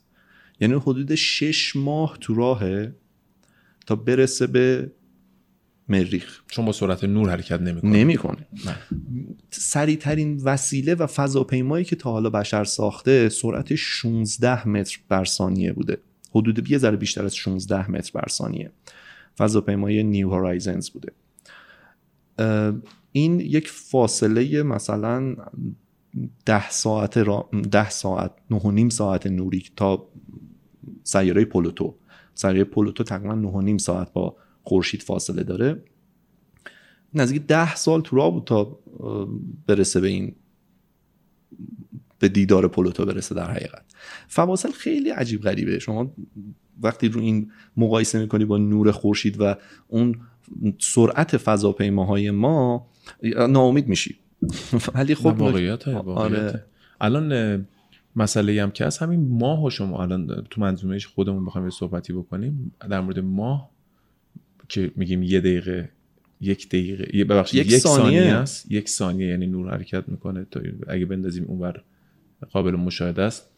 [0.64, 2.94] یعنی حدود شش ماه تو راهه
[3.86, 4.92] تا برسه به
[5.88, 6.40] مریخ.
[6.48, 7.90] چون با سرعت نور حرکت نمی‌کنه.
[7.90, 8.46] نمی‌کنه.
[9.50, 15.72] سریع ترین وسیله و فضاپیمایی که تا حالا بشر ساخته سرعت 16 متر بر ثانیه
[15.72, 15.98] بوده.
[16.30, 18.70] حدود یه ذره بیشتر از 16 متر بر ثانیه.
[19.38, 21.12] فضاپیمای نیو هورایزنز بوده.
[23.12, 25.36] این یک فاصله مثلا
[26.46, 30.08] ده ساعت را ده ساعت نه و نیم ساعت نوری تا
[31.04, 31.94] سیاره پلوتو
[32.34, 35.82] سیاره پلوتو تقریبا نه و نیم ساعت با خورشید فاصله داره.
[37.14, 38.78] نزدیک ده سال تو راه بود تا
[39.66, 40.34] برسه به این
[42.18, 43.84] به دیدار پلوتو برسه در حقیقت.
[44.28, 45.78] فواصل خیلی عجیب غریبه.
[45.78, 46.14] شما
[46.82, 49.54] وقتی رو این مقایسه می‌کنی با نور خورشید و
[49.88, 50.14] اون
[50.78, 52.86] سرعت فضاپیماهای ما
[53.48, 54.18] ناامید میشی.
[54.94, 56.64] ولی خب واقعیت آره.
[57.00, 57.66] الان
[58.16, 62.72] مسئله هم که از همین ماه و شما الان تو منظومه خودمون بخوایم صحبتی بکنیم.
[62.90, 63.70] در مورد ماه
[64.68, 65.90] که میگیم یه دقیقه
[66.40, 68.22] یک دقیقه ببخشید یک, یک ثانیه.
[68.22, 70.46] است یک ثانیه یعنی نور حرکت می‌کنه.
[70.50, 71.82] تا اگه بندازیم اونور
[72.50, 73.50] قابل مشاهده است.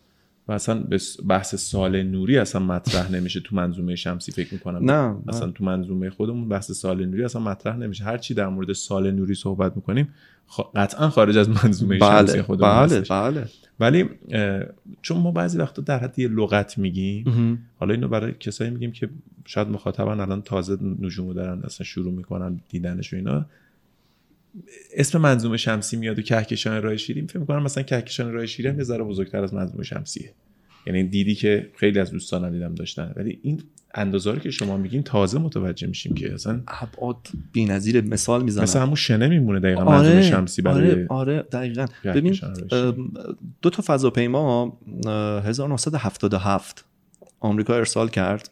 [0.48, 0.84] و اصلا
[1.28, 3.40] بحث سال نوری اصلا مطرح نمیشه.
[3.40, 4.90] تو منظومه شمسی فکر می‌کنم.
[4.90, 8.04] نه اصلا تو منظومه خودمون بحث سال نوری اصلا مطرح نمیشه.
[8.04, 10.08] هر چی در مورد سال نوری صحبت می‌کنیم
[10.74, 13.48] قطعا خارج از منظومه بله، شمسی خودمون بله بله.
[13.80, 14.04] ولی
[15.02, 19.08] چون ما بعضی وقتا در حد یه لغت میگیم حالا اینو برای کسایی میگیم که
[19.44, 23.46] شاید مخاطبن الان تازه نجومو دارن اصلا شروع می‌کنن دیدنش و اینا.
[24.94, 28.80] اسم منظومه شمسی میاد و کهکشان راه شیری فکر می‌کنم مثلا کهکشان راه شیری هم
[28.80, 30.32] یه بزرگتر از منظومه شمسیه.
[30.86, 33.12] یعنی دیدی که خیلی از دوستانم دیدم داشتن.
[33.16, 33.62] ولی این
[33.94, 38.94] اندازه که شما میگین تازه متوجه میشیم که اصلا ابعاد بی‌نظیر مثال می‌زنم مثلا همون
[38.94, 41.86] شنه میمونه دقیقا آره، منظومه شمسی برای آره, آره دقیقا.
[42.04, 42.38] ببین
[43.62, 44.78] دو تا فضاپیما
[45.44, 46.84] 1977
[47.40, 48.50] آمریکا ارسال کرد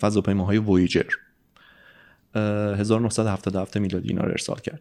[0.00, 1.04] فضاپیماهای وویجر
[2.34, 4.80] 1977 میلادی اینا رو ارسال کرد.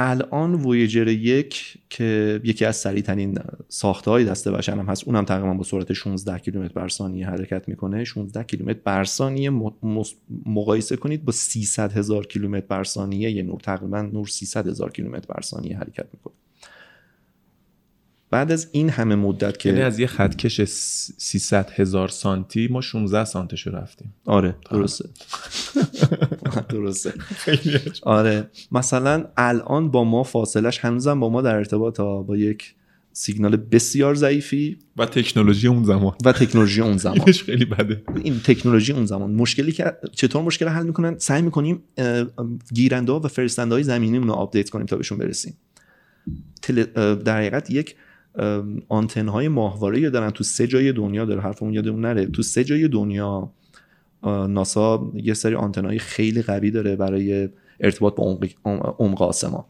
[0.00, 5.04] الان وویجر یک که یکی از سریعترین ساخته های دسته بشر هم هست.
[5.04, 8.04] اونم تقریبا با سرعت 16 کیلومتر بر ثانیه حرکت می‌کنه.
[8.04, 9.50] 16 کیلومتر بر ثانیه
[10.46, 15.34] مقایسه کنید با 300 هزار کیلومتر بر ثانیه یه نور تقریبا نور 300 هزار کیلومتر
[15.34, 16.34] بر ثانیه حرکت می‌کنه.
[18.30, 23.24] بعد از این همه مدت که یعنی از یه خطکش 300 هزار سانتی ما 16
[23.24, 24.14] سانتش رو رفتیم.
[24.24, 25.08] آره درسته.
[26.68, 27.12] درسته.
[28.02, 28.50] آره.
[28.72, 32.74] مثلا الان با ما فاصلش هنوزم با ما در ارتباط با یک
[33.12, 36.12] سیگنال بسیار ضعیفی و تکنولوژی اون زمان.
[36.24, 37.32] و تکنولوژی اون زمان.
[37.32, 38.02] خیلی بده.
[38.24, 39.30] این تکنولوژی اون زمان.
[39.34, 41.82] مشکلی که چطور مشکل حل می‌کنن؟ سعی می‌کنیم
[42.74, 45.56] گیرنده ها و فرستنده های زمینی رو update کنیم تا بهشون برسیم.
[47.24, 47.96] در حقیقت یک
[48.88, 52.88] آنتن های ماهواره دارن تو سه جای دنیا داره حرفمون یادمون نره تو سه جای
[52.88, 53.52] دنیا
[54.24, 57.48] ناسا یه سری آنتن های خیلی قوی داره برای
[57.80, 58.38] ارتباط با
[58.98, 59.64] عمق آسمان.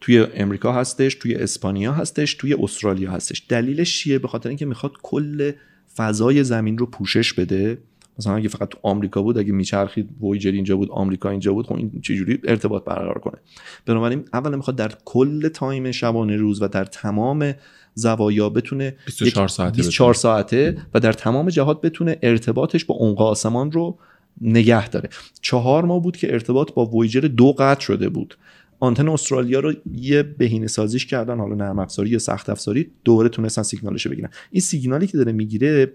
[0.00, 3.42] توی امریکا هستش توی اسپانیا هستش توی استرالیا هستش.
[3.48, 5.52] دلیلش چیه؟ به خاطر اینکه می‌خواد کل
[5.96, 7.78] فضای زمین رو پوشش بده.
[8.18, 11.74] مثلا اگه فقط تو آمریکا بود اگه میچرخید وویجر اینجا بود آمریکا اینجا بود خب
[11.74, 13.38] این چجوری ارتباط برقرار کنه؟
[13.86, 17.54] بنابراین اولا می‌خواد در کل تایم شبانه روز و در تمام
[17.94, 23.72] زوایا بتونه 24 ساعته 24 ساعته و در تمام جهات بتونه ارتباطش با عمق آسمان
[23.72, 23.98] رو
[24.40, 25.08] نگه داره.
[25.40, 28.38] چهار ماه بود که ارتباط با وویجر دو قطع شده بود.
[28.82, 33.62] آنتن استرالیا رو یه بهینه سازیش کردن حالا نرم افزاری یا سخت افزاری دوره تونستن
[33.62, 34.28] سیگنالش بگیرن.
[34.50, 35.92] این سیگنالی که داره می‌گیره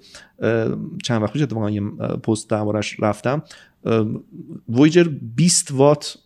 [1.03, 1.81] چند وقت پیش اتفاقا یه
[2.23, 3.43] پست دربارش رفتم
[4.69, 6.17] وویجر 20 وات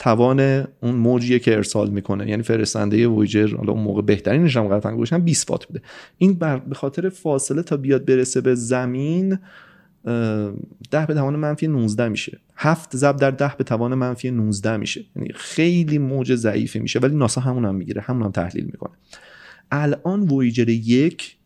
[0.00, 0.40] توان
[0.82, 2.28] اون موجیه که ارسال می‌کنه.
[2.28, 5.82] یعنی فرستنده وویجر حالا اون موقع بهترینش هم قطعا گوشن 20 وات بوده.
[6.18, 9.38] این به خاطر فاصله تا بیاد برسه به زمین
[10.90, 12.38] ده به توان منفی 19 میشه.
[12.56, 15.04] هفت ضرب در ده به توان منفی 19 میشه.
[15.16, 16.98] یعنی خیلی موج ضعیفی میشه.
[16.98, 18.92] ولی ناسا همون هم می‌گیره همون هم تحلیل می‌کنه.
[19.70, 21.36] الان وویجر یک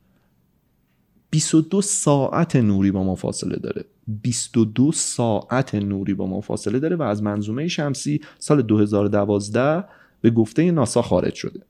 [1.31, 3.85] 22 ساعت نوری با ما فاصله داره.
[4.09, 9.85] 22 ساعت نوری با ما فاصله داره و از منظومه شمسی سال 2012
[10.21, 11.61] به گفته ناسا خارج شده.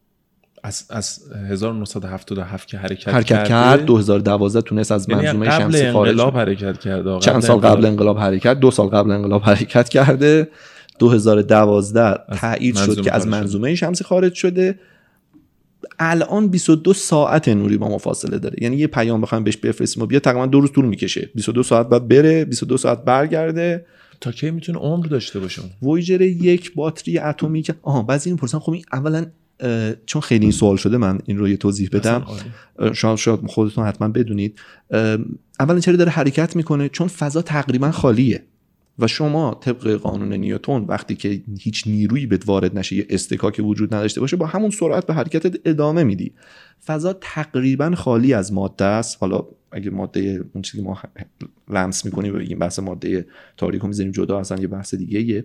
[0.63, 6.37] از از 1977 که حرکت, حرکت کرد 2012 تونست از یعنی منظومه شمسی خارج انقلاب
[6.37, 8.19] حرکت کرد چند سال قبل انقلاب.
[8.19, 10.49] حرکت دو سال قبل انقلاب حرکت کرده.
[10.99, 14.79] 2012 تایید شد که از منظومه شمسی خارج شده.
[15.99, 18.57] الان 22 ساعت نوری با ما فاصله داره.
[18.61, 21.31] یعنی یه پیام بخوایم بهش بفرستیم و بیا تقریبا دو روز طول می‌کشه.
[21.35, 23.87] 22 ساعت بعد بره 22 ساعت برگرده.
[24.21, 28.59] تا کی می‌تونه عمر داشته باشه وویجر یک باتری اتمی که آها بعضی این پرسن
[28.59, 29.27] خب این اولا
[30.07, 32.27] چون خیلی این سوال شده من این رو یه توضیح بدم.
[32.95, 34.59] شاید شاید خودتون حتما بدونید.
[35.61, 38.43] اولا چرا داره حرکت می‌کنه؟ چون فضا تقریبا خالیه.
[38.99, 43.95] و شما طبق قانون نیوتون وقتی که هیچ نیرویی بهت وارد نشه یه استکاک وجود
[43.95, 46.33] نداشته باشه با همون سرعت به حرکتت ادامه میدی.
[46.87, 49.17] فضا تقریبا خالی از ماده است.
[49.21, 50.99] حالا اگه ماده اون چیزی ما
[51.69, 53.27] لمس می‌کنیم بگیم بحث ماده
[53.57, 55.45] تاریک رو می‌ذاریم جدا اصلا یه بحث دیگه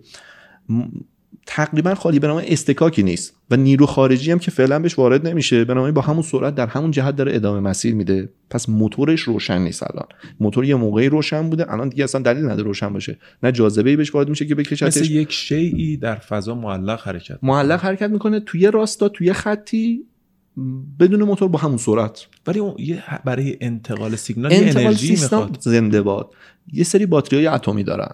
[1.51, 5.65] تقریبا خالی به نام استکاکی نیست و نیرو خارجی هم که فعلا بهش وارد نمیشه.
[5.65, 8.29] به با همون سرعت در همون جهت داره ادامه مسیر میده.
[8.49, 10.05] پس موتورش روشن نیست الان.
[10.39, 13.17] موتور یه موقعی روشن بوده الان دیگه اصلا دلیل نداره روشن باشه.
[13.43, 14.83] نه جاذبه ای بهش وارد میشه که بکشتش.
[14.83, 20.05] مثل یک شیعی در فضا معلق حرکت معلق حرکت می‌کنه توی راستا توی خطی
[20.99, 22.27] بدون موتور با همون سرعت.
[22.47, 22.75] ولی اون
[23.25, 25.57] برای انتقال سیگنال انرژی می‌خواد.
[25.59, 26.31] زنده باد.
[26.73, 28.11] یه سری باتری های اتمی دارن.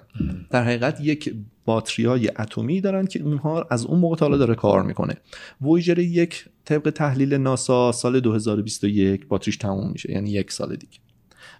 [0.50, 4.84] در حقیقت یک باتری های اتمی دارن که اونها از اون موقع حالا داره کار
[4.84, 5.18] می‌کنه.
[5.62, 10.98] وویجر یک طبق تحلیل ناسا سال 2021 باتریش تموم میشه یعنی یک سال دیگه.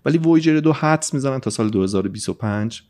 [0.06, 2.84] ولی وویجر دو حدس می‌زنن تا سال 2025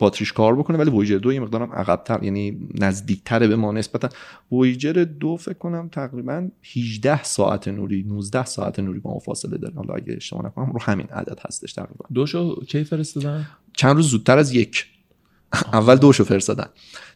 [0.00, 4.08] باتریش کار بکنه ولی وویجر دو یه مقدارم عقبتر یعنی نزدیکتره به ما نسبتا.
[4.52, 9.74] وویجر دو فکر کنم تقریبا 18 ساعت نوری 19 ساعت نوری با فاصله داره.
[9.74, 12.04] حالا اگه اشتباه نکنم رو همین عدد هستش تقریبا.
[12.14, 14.86] دوشو کی فرستادن؟ چند روز زودتر از یک.
[15.72, 16.66] اول دوشو فرستادن.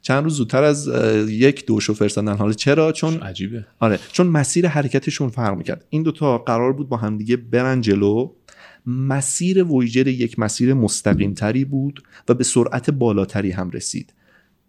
[0.02, 0.88] چند روز زودتر از
[1.28, 2.36] یک دوشو فرستادن.
[2.36, 3.66] حالا چرا؟ چون عجیبه.
[3.80, 5.84] آره چون مسیر حرکتشون فرق می‌کرد.
[5.90, 8.30] این دوتا قرار بود با همدیگه برن جلو.
[8.86, 14.12] مسیر وویجر یک مسیر مستقیم تری بود و به سرعت بالاتری هم رسید.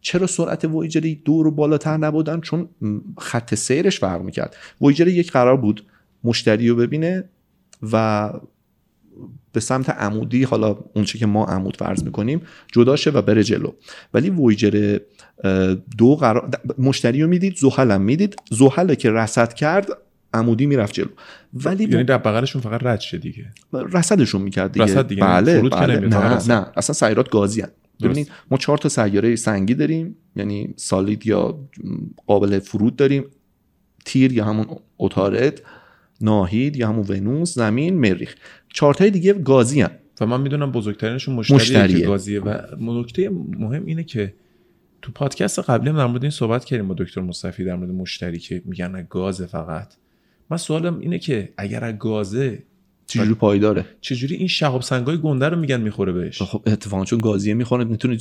[0.02, 2.70] چرا سرعت وویجر دور و بالاتر نبودن؟ چون
[3.18, 4.56] خط سیرش فرق می‌کرد.
[4.82, 5.86] وویجر یک قرار بود
[6.24, 7.24] مشتری رو ببینه
[7.92, 8.34] و
[9.54, 13.72] به سمت عمودی حالا اونچه که ما عمود فرض می‌کنیم جدا شه و بره جلو.
[14.14, 15.00] ولی وویجر
[15.98, 18.36] دو قرار مشتری رو می‌دید زحل می‌دید.
[18.52, 19.88] زحل که رسد کرد
[20.36, 21.08] عمودی می‌رفت جلو.
[21.54, 23.46] ولی یعنی در بغلشون فقط رد شه دیگه.
[23.74, 24.86] رصدشون می‌کرد دیگه.
[24.86, 26.00] رصد دیگه بله, بله.
[26.00, 26.68] نه نه.
[26.76, 27.70] اصلا سیارات گازی هن.
[28.02, 31.60] ببینید ما چهار تا سیاره سنگی داریم یعنی سالید یا
[32.28, 33.24] قابل فرود داریم.
[34.06, 34.66] تیر یا همون
[34.98, 35.62] اتارد
[36.22, 38.36] ناهید یا همون ونوس زمین مریخ.
[38.74, 39.92] چهار دیگه گازی هن.
[40.22, 42.00] و من می‌دونم بزرگترینشون مشتریه, مشتریه.
[42.00, 42.42] که گازیه.
[42.42, 44.34] و نکته مهم اینه که
[45.02, 48.40] تو پادکست قبلی هم در مورد این صحبت کردیم با دکتر مصطفی در مورد مشتری
[48.40, 49.94] که میگن گاز فقط.
[50.50, 52.64] من سوالم اینه که اگر از گازه
[53.08, 57.54] چجوری پایداره چجوری این شهاب سنگای گنده رو میگن می‌خوره بهش؟ خب اتفاقا چون گازیه
[57.54, 58.18] می‌خوره می‌تونه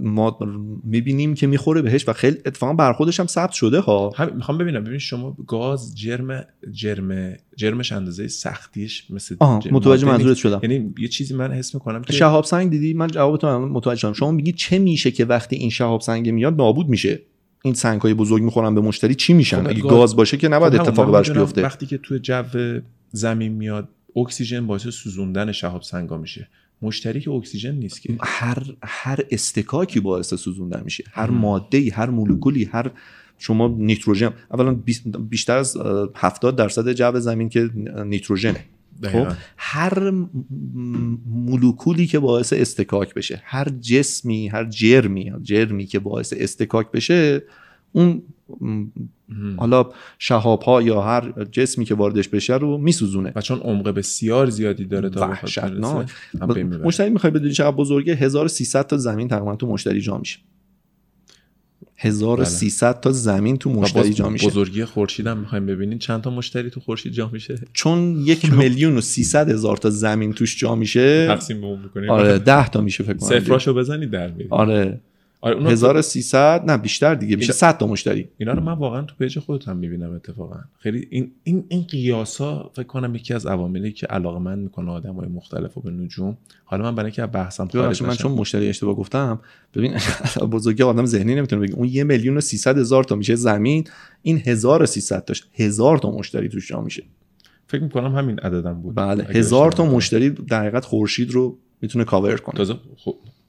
[0.00, 0.38] ما
[0.84, 4.12] می‌بینیم که می‌خوره بهش و خیلی اتفاقا برخودش هم ثبت شده ها.
[4.16, 4.84] هم می‌خوام ببینم.
[4.84, 9.36] ببین شما گاز جرم جرم جرمش اندازه سختیش مثل
[9.70, 10.60] متوجه منظورت شدم.
[10.62, 14.12] یعنی یه چیزی من حس می‌کنم که شهاب سنگ دیدی؟ من جوابتون متوجه شدم.
[14.12, 17.20] شما میگی چه میشه که وقتی این شهاب سنگ میاد نابود میشه.
[17.62, 20.74] این سنگ های بزرگ می‌خورن به مشتری چی میشن؟ خب اگه گاز باشه که نباید
[20.74, 21.62] خب اتفاق براش بیفته.
[21.62, 22.42] وقتی که توی جو
[23.12, 26.48] زمین میاد اکسیژن باعث سوزوندن شهاب سنگا میشه.
[26.82, 28.16] مشتری که اکسیژن نیست که.
[28.20, 31.04] هر هر استکاکی باعث سوزوندن میشه.
[31.12, 32.90] هر ماده ای هر مولکولی هر
[33.38, 34.32] شما نیتروژن.
[34.52, 34.74] اولا
[35.28, 35.76] بیشتر از
[36.14, 37.70] 70 درصد جو زمین که
[38.06, 38.64] نیتروژنه.
[39.02, 40.10] خب هر
[41.26, 47.42] مولکولی که باعث استکاک بشه هر جسمی هر جرمی جرمی که باعث استکاک بشه
[47.92, 48.22] اون
[49.56, 53.32] حالا شهاب ها یا هر جسمی که واردش بشه رو میسوزونه.
[53.36, 56.10] و چون عمق بسیار زیادی داره تا وحشتناک.
[56.84, 60.38] مشتری می‌خوای بدونی چقدر بزرگه 1300 تا زمین تقریبا تو مشتری جا میشه.
[62.02, 63.00] 1300 بله.
[63.00, 64.46] تا زمین تو مشتری جا میشه.
[64.46, 65.98] بزرگی خورشید هم می‌خوایم ببینین.
[65.98, 70.32] چند تا مشتری تو خورشید جا میشه؟ چون یک میلیون و 300 هزار تا زمین
[70.32, 71.26] توش جا میشه.
[71.26, 72.10] تقسیم به اون می‌کنیم.
[72.10, 73.28] آره 10 تا میشه فکر کنم.
[73.28, 75.00] صفراشو بزنید در میاد آره.
[75.40, 78.28] آره 1300 نه بیشتر دیگه میشه 100 تا مشتری.
[78.38, 80.56] اینا رو من واقعا تو پیج خودت هم می‌بینم اتفاقا.
[80.78, 85.28] خیلی این این این قیاسا فکر کنم یکی از عواملی که علاقه من می‌کنه آدمای
[85.28, 86.36] مختلف و به نجوم.
[86.64, 89.40] حالا من برای اینکه بحثم خارج من چون مشتری اشتباه گفتم
[89.74, 89.92] ببین
[90.52, 93.84] بزرگی آدم ذهنی نمی‌تونه بگه اون یه میلیون و 300 هزار تا میشه زمین
[94.22, 97.02] این 1300 تاش هزار تا مشتری توش جا میشه.
[97.66, 98.94] فکر می‌کنم همین عددم بود.
[98.94, 102.56] بله هزار تا مشتری در حقیقت خورشید رو می‌تونه کاور کنه.
[102.56, 102.74] تازه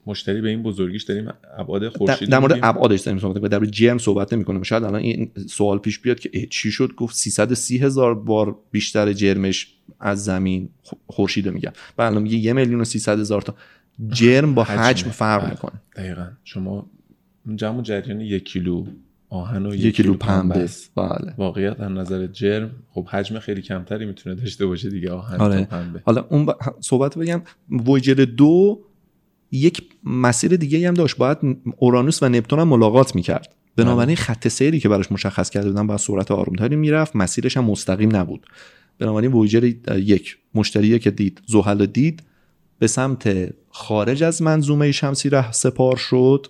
[0.06, 3.98] مشتری به این بزرگیش داریم ابعاد خورشیدی در مورد ابعادش داریم صحبت در مورد جرم
[3.98, 4.62] صحبت نمی‌کنیم.
[4.62, 9.74] شاید الان این سوال پیش بیاد که چی شد؟ گفت 330 هزار بار بیشتر جرمش
[10.00, 10.68] از زمین
[11.06, 11.72] خورشید میگم.
[11.98, 13.54] الان میگه یه میلیون و 300 هزار تا.
[14.08, 15.10] جرم با حجم.
[15.10, 15.50] فرق بله.
[15.50, 15.80] می‌کنه.
[15.96, 16.26] دقیقا.
[16.44, 16.90] شما
[17.54, 18.86] جمع جریان یک کیلو
[19.28, 20.68] آهن و یک کیلو پنبه.
[20.96, 21.34] بله.
[21.38, 25.64] واقعیت از نظر جرم خب حجم خیلی کمتری می‌تونه داشته باشه دیگه آهن آره.
[25.64, 26.02] پنبه.
[26.04, 26.46] حالا اون
[26.80, 27.42] صحبت بگم.
[27.70, 28.80] وویجر دو
[29.52, 31.16] یک مسیر دیگه هم داشت.
[31.16, 31.38] باید
[31.76, 33.54] اورانوس و نپتون هم ملاقات می‌کرد.
[33.76, 37.16] بنابراین خط سیری که براش مشخص کرده بودن با سرعت آرومتری می‌رفت.
[37.16, 38.46] مسیرش هم مستقیم نبود.
[38.98, 41.42] بنابراین وویجر یک مشتری که دید.
[41.46, 42.22] زحل دید
[42.78, 46.46] به سمت خارج از منظومه شمسی ره سپار شد.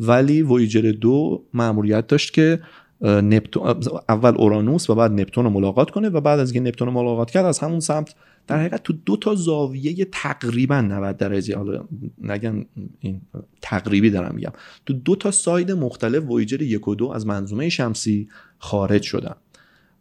[0.00, 2.60] ولی وویجر دو معمولیت داشت که
[3.02, 6.94] نپتون اول اورانوس و بعد نپتون رو ملاقات کنه و بعد از اینکه نپتون رو
[6.94, 8.14] ملاقات کرد از همون سمت
[8.46, 11.84] در حقیقت تو دو تا زاویه تقریبا 90 درجه حالا
[12.22, 12.64] نگم
[13.00, 13.20] این
[13.62, 14.52] تقریبی دارم میگم.
[14.86, 18.28] تو دو تا ساید مختلف وویجر یک و دو از منظومه شمسی
[18.58, 19.34] خارج شدن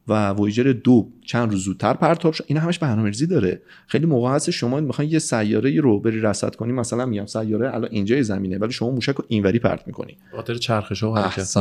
[0.07, 2.43] و وویجر دو چند روز زودتر پرتاب شد.
[2.47, 3.61] این همش برنامه‌ریزی داره.
[3.87, 7.89] خیلی موقع هست شما می‌خواین یه سیاره رو بری رصد کنی مثلا میگم سیاره الان
[7.91, 10.17] اینجای زمینه ولی شما موشک رو اینوری پرت می‌کنی.
[10.35, 11.53] خاطر چرخش و حرکت.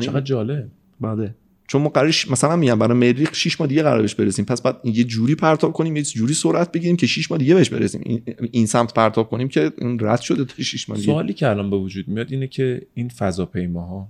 [0.00, 0.68] چقدر جالب.
[1.00, 1.34] بله.
[1.70, 4.44] چون ما قرارش مثلا میگم برای مریخ 6 ماه دیگه قرار بهش برسیم.
[4.44, 7.70] پس بعد یه جوری پرتاب کنیم یه جوری سرعت بگیریم که 6 ماه دیگه بهش
[7.70, 8.22] برسیم.
[8.52, 11.12] این, سمت پرتاب کنیم که این رد شده تا 6 ماه دیگه.
[11.12, 14.08] سوالی که الان به وجود میاد اینه که این فضاپیماها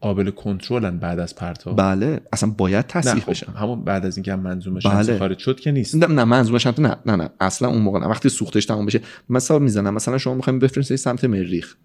[0.00, 2.20] قابل کنترلن بعد از پرتاب؟ بله.
[2.32, 3.52] اصلا باید تصحیح خب، بشن.
[3.52, 5.18] همون بعد از اینکه هم منظومه بله.
[5.18, 5.94] خارج شد که نیست.
[5.94, 7.30] نه, نه منظومه شمس نه نه نه.
[7.40, 8.06] اصلا اون موقع نه.
[8.06, 9.94] وقتی سوختش تموم بشه مثلا می‌زنم.
[9.94, 11.76] مثلا شما می‌خوایم بفرستید سمت مریخ.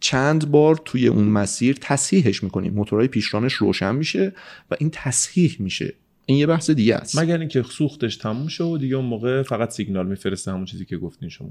[0.00, 4.32] چند بار توی اون مسیر تصحیحش می‌کنیم موتورهای پیشرانش روشن میشه
[4.70, 5.94] و این تصحیح میشه.
[6.26, 7.18] این یه بحث دیگه است.
[7.18, 10.96] مگر اینکه سوختش تموم شه و دیگه اون موقع فقط سیگنال میفرسته همون چیزی که
[10.96, 11.48] گفتین شما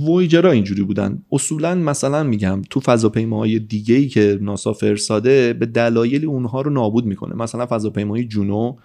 [0.00, 1.22] وویجرا اینجوری بودن.
[1.32, 7.04] اصولا مثلا میگم تو فضاپیماهای دیگه ای که ناسا فرستاده به دلایل اونها رو نابود
[7.04, 7.34] می‌کنه.
[7.34, 8.76] مثلا فضاپیمای جونو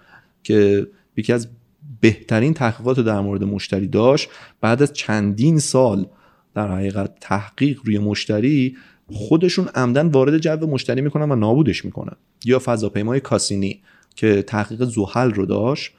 [0.42, 1.48] که یکی از
[2.00, 4.28] بهترین تحقیقات در مورد مشتری داشت
[4.60, 6.06] بعد از چندین سال
[6.54, 8.76] در حقیقت تحقیق روی مشتری
[9.12, 12.16] خودشون عمدن وارد جو مشتری می‌کنن و نابودش می‌کنن.
[12.44, 13.80] یا فضاپیمای کاسینی
[14.14, 15.92] که تحقیق زحل رو داشت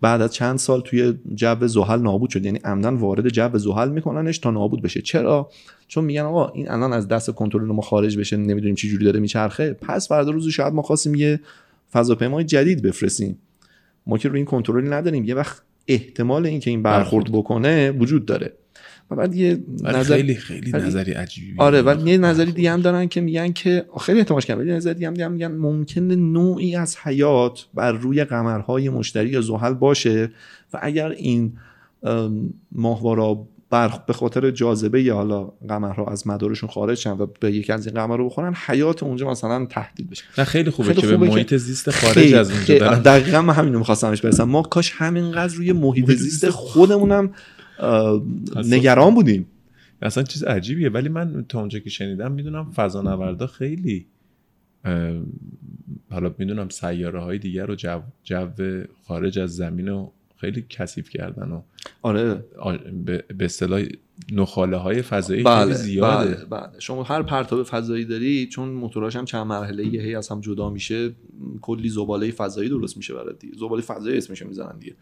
[0.00, 2.44] بعد از چند سال توی جو زحل نابود شد.
[2.44, 5.02] یعنی عمدن وارد جو زحل میکننش تا نابود بشه.
[5.02, 5.50] چرا؟
[5.88, 9.20] چون میگن آقا این الان از دست کنترل ما خارج بشه نمی‌دونیم چی جوری داره
[9.20, 9.72] میچرخه.
[9.72, 11.40] پس فردا روز شاید ما خواستیم یه
[11.92, 13.38] فضاپیمای جدید بفرستیم.
[14.06, 15.24] ما که روی این کنترلی نداریم.
[15.24, 17.32] یه وقت احتمال اینکه این برخورد.
[17.32, 18.52] بکنه وجود داره.
[19.10, 21.54] و بعد یه نظر خیلی خیلی نظری عجیبی.
[21.58, 24.94] آره ولی یه نظری دیگه هم دارن که میگن که خیلی احتمالش کم ولی نظری
[24.94, 30.30] دیگه هم میگن ممکن نوعی از حیات بر روی قمرهای مشتری یا زحل باشه
[30.72, 31.52] و اگر این
[32.72, 37.72] ماهوارا بر به خاطر جاذبه یا حالا قمرها از مدارشون خارج شن و به یکی
[37.72, 40.24] از این قمر رو بخورن حیات اونجا مثلا تهدید بشه.
[40.38, 43.02] نه خیلی خوبه خیلی که به محیط زیست خارج از اونجا دارن.
[43.02, 44.44] دقیقاً من همینو می‌خواستمش برسم.
[44.44, 47.30] ما کاش همینقدر روی محیط زیست خودمونم
[48.64, 49.46] نگران بودیم.
[50.02, 50.88] اصلا چیز عجیبیه.
[50.88, 54.06] ولی من تا اونجا که شنیدم می‌دونم فضانوردا خیلی
[56.10, 58.48] حالا می‌دونم سیاره های دیگر رو جو, جو
[59.06, 61.62] خارج از زمین رو خیلی کثیف کردن و
[62.02, 62.44] آره.
[63.38, 63.82] به اصطلاح
[64.32, 66.34] نخاله های فضایی بله، خیلی زیاده.
[66.34, 66.80] بله, بله.
[66.80, 71.12] شما هر پرتاب فضایی داری چون موتوراش هم چند مرحله هی از هم جدا میشه
[71.60, 73.54] کلی زباله فضایی درست میشه برای دیگه.
[73.58, 74.94] زباله فضایی اسمش می‌زنن دیگه.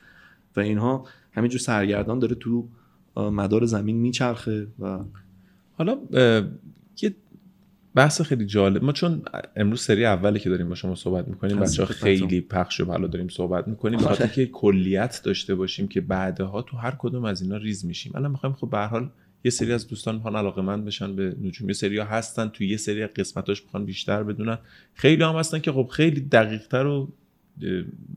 [0.56, 2.68] و اینها همینجور سرگردان داره تو
[3.16, 4.98] مدار زمین میچرخه و
[5.72, 5.98] حالا
[7.02, 7.14] یه
[7.94, 8.84] بحث خیلی جالب.
[8.84, 9.22] ما چون
[9.56, 13.28] امروز سری اولی که داریم با شما صحبت می‌کنیم بچه خیلی پخش و حالا داریم
[13.28, 13.98] صحبت می‌کنیم.
[13.98, 18.12] بخاطر که کلیت داشته باشیم که بعدها تو هر کدوم از اینا ریز میشیم.
[18.14, 19.10] الان می‌خوایم خب به حال
[19.44, 21.68] یه سری از دوستان می‌خوان علاقه من بشن به نجوم.
[21.68, 24.58] یه سری ها هستن تو یه سری قسمتاش می‌خوان بیشتر بدونن.
[24.94, 27.12] خیلی هم هستن که خب خیلی دقیقتر و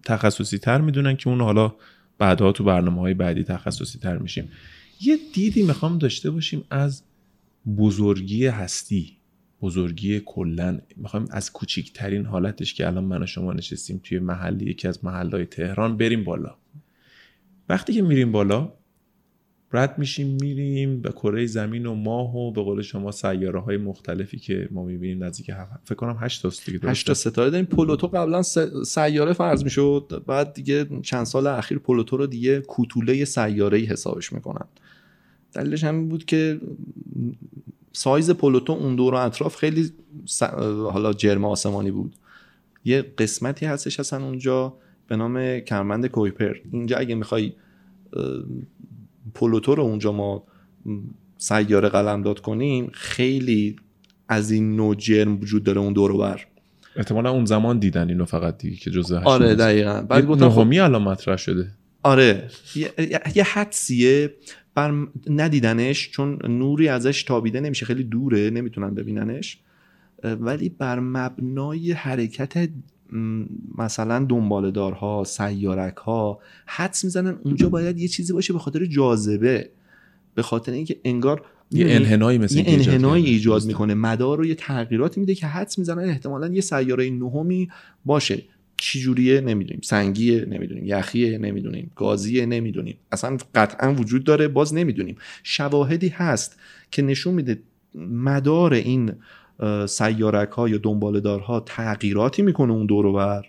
[0.04, 1.76] تخصصی تر می‌دونن که اون حالا
[2.18, 4.52] بعدها تو برنامه های بعدی تخصصی تر میشیم.
[5.02, 7.04] یه دیدی می‌خوام داشته باشیم از
[7.78, 9.18] بزرگی هستی
[9.62, 14.88] بزرگی کلا می‌خوایم از کوچیکترین حالتش که الان من و شما نشستیم توی محلی یکی
[14.88, 16.56] از محلهای تهران بریم بالا.
[17.70, 18.74] وقتی که میریم بالا
[19.74, 24.40] رد میشیم میریم به کره زمین و ماه و به قول شما سیاره های مختلفی
[24.40, 25.52] که ما می‌بینیم نزدیک
[25.84, 28.42] فکر کنم 8 تا دیگه 8 تا ستاره داریم پلوتو قبلا
[28.86, 34.66] سیاره فرض می‌شد بعد دیگه چند سال اخیر پلوتو رو دیگه کوتوله سیاره حسابش می‌کنن.
[35.54, 36.62] دلیلش همین بود که
[37.94, 39.92] سایز پلوتو اون دور و اطراف خیلی
[40.92, 42.16] حالا جرم آسمانی بود.
[42.86, 44.74] یه قسمتی هستش اصلا اونجا
[45.08, 47.54] به نام کرمند کویپر اینجا اگه می‌خوای
[49.34, 50.44] پلوتو رو اونجا ما
[51.38, 53.76] سیاره قلمداد کنیم خیلی
[54.28, 56.46] از این نوع جرم وجود داره اون دور بر
[56.96, 60.02] احتمالا اون زمان دیدن اینو فقط دیگه که جزء آره دقیقا.
[60.02, 61.72] بعد گفتم خب الان مطرح شده.
[62.04, 62.92] آره یه,
[63.36, 64.34] یه حدسیه
[64.76, 69.58] بر ندیدنش چون نوری ازش تابیده نمیشه خیلی دوره نمی‌تونن ببیننش.
[70.24, 72.70] ولی بر مبنای حرکت
[73.78, 79.70] مثلا دنبالدارها سیارک ها حدس می‌زنن اونجا باید یه چیزی باشه به خاطر جاذبه.
[80.36, 83.26] به خاطر اینکه انگار یه؟ انحنایی مثل یه انحنایی.
[83.26, 83.66] ایجاد.
[83.66, 83.94] می‌کنه.
[83.94, 87.70] مدار رو یه تغییراتی میده که حدس می‌زنن احتمالا یه سیاره نهمی
[88.06, 88.42] باشه.
[88.78, 89.82] چی جوریه نمی‌دونیم.
[89.84, 90.84] سنگیه نمی‌دونیم.
[90.86, 91.92] یخیه نمی‌دونیم.
[91.96, 92.98] گازیه نمی‌دونیم.
[93.12, 94.48] اصلا قطعا وجود داره.
[94.48, 95.16] باز نمی‌دونیم.
[95.44, 96.60] شواهدی هست
[96.92, 97.60] که نشون میده
[97.96, 99.12] مدار این
[99.90, 103.46] سیارک ها یا دنبالدارها تغییراتی می‌کنه اون دور بر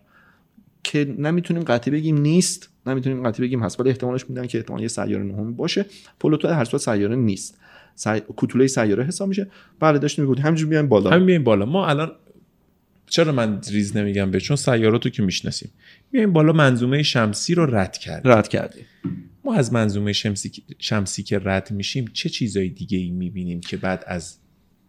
[0.84, 3.80] که نمی‌تونیم قطعی بگیم نیست نمی‌تونیم قطعی بگیم هست.
[3.80, 5.86] ولی احتمالش میدن که احتمال یه سیاره نهم باشه.
[6.20, 7.58] پلوتو هر صورت سیاره نیست.
[7.94, 8.20] سی...
[8.20, 9.46] کوتوله سیاره حساب میشه.
[9.80, 10.44] بله داشتیم می‌گفتیم.
[10.44, 11.10] همینجوری بیایم بالا.
[11.10, 11.66] همین بالا.
[11.66, 12.12] ما الان
[13.06, 15.70] چرا من ریز نمیگم به؟ چون سیاراتو که می‌شناسیم.
[16.12, 16.52] میایم بالا.
[16.52, 18.32] منظومه شمسی رو رد کردیم.
[18.32, 18.84] رد کردیم.
[19.44, 24.04] ما از منظومه شمسی, شمسی که رد میشیم چه چیزای دیگه ای می‌بینیم که بعد
[24.06, 24.36] از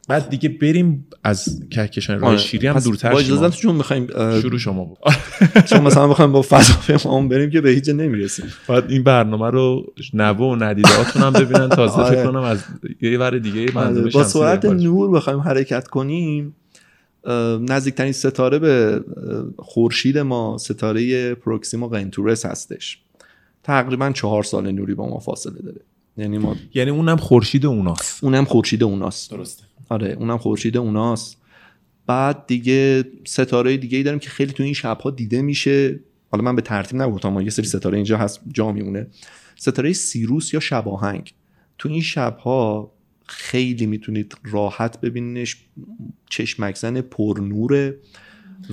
[0.07, 2.37] بعد دیگه بریم از کهکشان راه آره.
[2.37, 4.07] شیری هم دورتر با شیم اجازت چون می‌خوایم
[4.41, 4.97] شروع شما بود.
[5.69, 8.45] چون مثلا بخوایم با فضاپیما بریم که به هیچ جا نمی‌رسیم.
[8.67, 11.69] باید این برنامه رو نوه و ندیدهاتون هم ببینن.
[11.69, 12.15] تازه آره.
[12.15, 12.63] فکر کنم از
[13.01, 14.65] یه ور دیگه منظومه با سرعت.
[14.65, 16.55] نور بخوایم حرکت کنیم
[17.69, 19.01] نزدیکترین ستاره به
[19.57, 22.99] خورشید ما ستاره پروکسیما قنتورس هستش.
[23.63, 25.81] تقریبا چهار سال نوری با ما فاصله داره.
[26.17, 28.23] یعنی ما یعنی اونم خورشید اوناست.
[28.23, 29.31] اونم خورشید اوناست.
[29.31, 29.66] درسته.
[29.89, 31.37] آره اونم خورشید اوناست.
[32.07, 35.99] بعد دیگه ستاره دیگه ای داریم که خیلی تو این شبها دیده میشه.
[36.31, 39.07] حالا من به ترتیب نگفتم یه سری ستاره اینجا هست جا میمونه.
[39.55, 41.33] ستاره سیروس یا شباهنگ
[41.77, 42.91] تو این شبها
[43.25, 45.57] خیلی می‌تونید راحت ببینینش.
[46.29, 47.97] چشمک زن پرنوره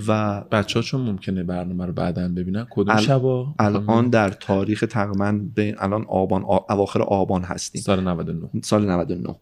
[0.07, 4.85] و بچه ها چون ممکنه برنامه رو بعدا ببینن کدوم ال- شبا الان در تاریخ
[4.91, 7.83] تقریبا به الان آبان آ- اواخر آبان هستیم.
[7.83, 9.35] سال 99 سال 99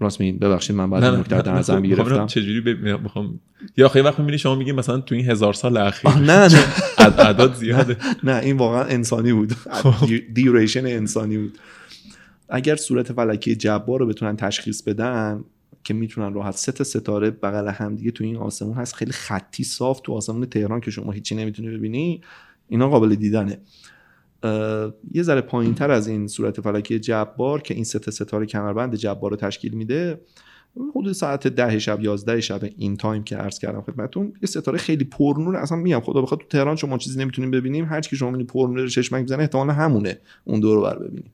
[0.00, 2.26] راست میگین ببخشید من بعد نکته در نظر خب، می‌گرفتم.
[2.26, 3.40] چجوری می‌خوام
[3.76, 6.64] یا یه وقت می‌بینی شما میگی مثلا تو این هزار سال اخیر نه نه.
[6.98, 7.96] عد- اعداد زیاده.
[8.24, 9.52] نه این واقعا انسانی بود.
[10.34, 11.58] duration انسانی بود.
[12.48, 15.44] اگر صورت فلکی جبار رو بتونن تشخیص بدن
[15.84, 19.64] که می‌تونن راحت سه تا ستاره بغل هم دیگه تو این آسمون هست خیلی خطی
[19.64, 22.20] صاف تو آسمون تهران که شما هیچی نمی‌تونی ببینی
[22.68, 23.58] اینا قابل دیدنه.
[25.12, 28.94] یه ذره پایین تر از این صورت فلکی جبار که این سه تا ستاره کمربند
[28.94, 30.20] جبار رو تشکیل میده
[30.94, 35.04] حدود ساعت ده شب 11 شب این time که عرض کردم خدمتتون یه ستاره خیلی
[35.04, 37.84] پرنور اصلا میگم خدا بخواد تو تهران شما چیزی نمی‌تونیم ببینیم.
[37.84, 41.30] هر چی شما می‌بینید پرنور رو چشمک می‌زنه احتمال همونه اون دور رو بر ببینیم.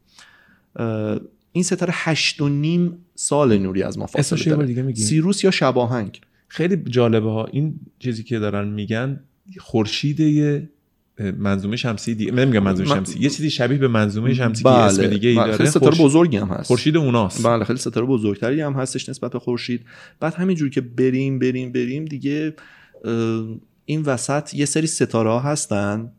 [1.53, 4.95] این ستاره هشت و نیم سال نوری از ما فاصله داره.
[4.95, 7.45] سیروس یا شباهنگ؟ خیلی جالبه ها.
[7.45, 9.21] این چیزی که دارن میگن
[9.59, 10.21] خورشید
[11.39, 14.75] منظومه شمسی دیگه نمیگم منظومه من- شمسی یه چیزی شبیه به منظومه شمسی که یه
[14.77, 15.45] اسم دیگه ای بله.
[15.45, 15.57] داره.
[15.57, 16.67] خیلی ستاره بزرگی هم هست.
[16.67, 17.47] خورشید اوناست.
[17.47, 19.85] بله خیلی ستاره بزرگتری هم هستش نسبت به خورشید.
[20.21, 22.55] بعد همینجور که بریم بریم بریم دیگه
[23.85, 26.13] این وسط یه سری ستاره ها هستن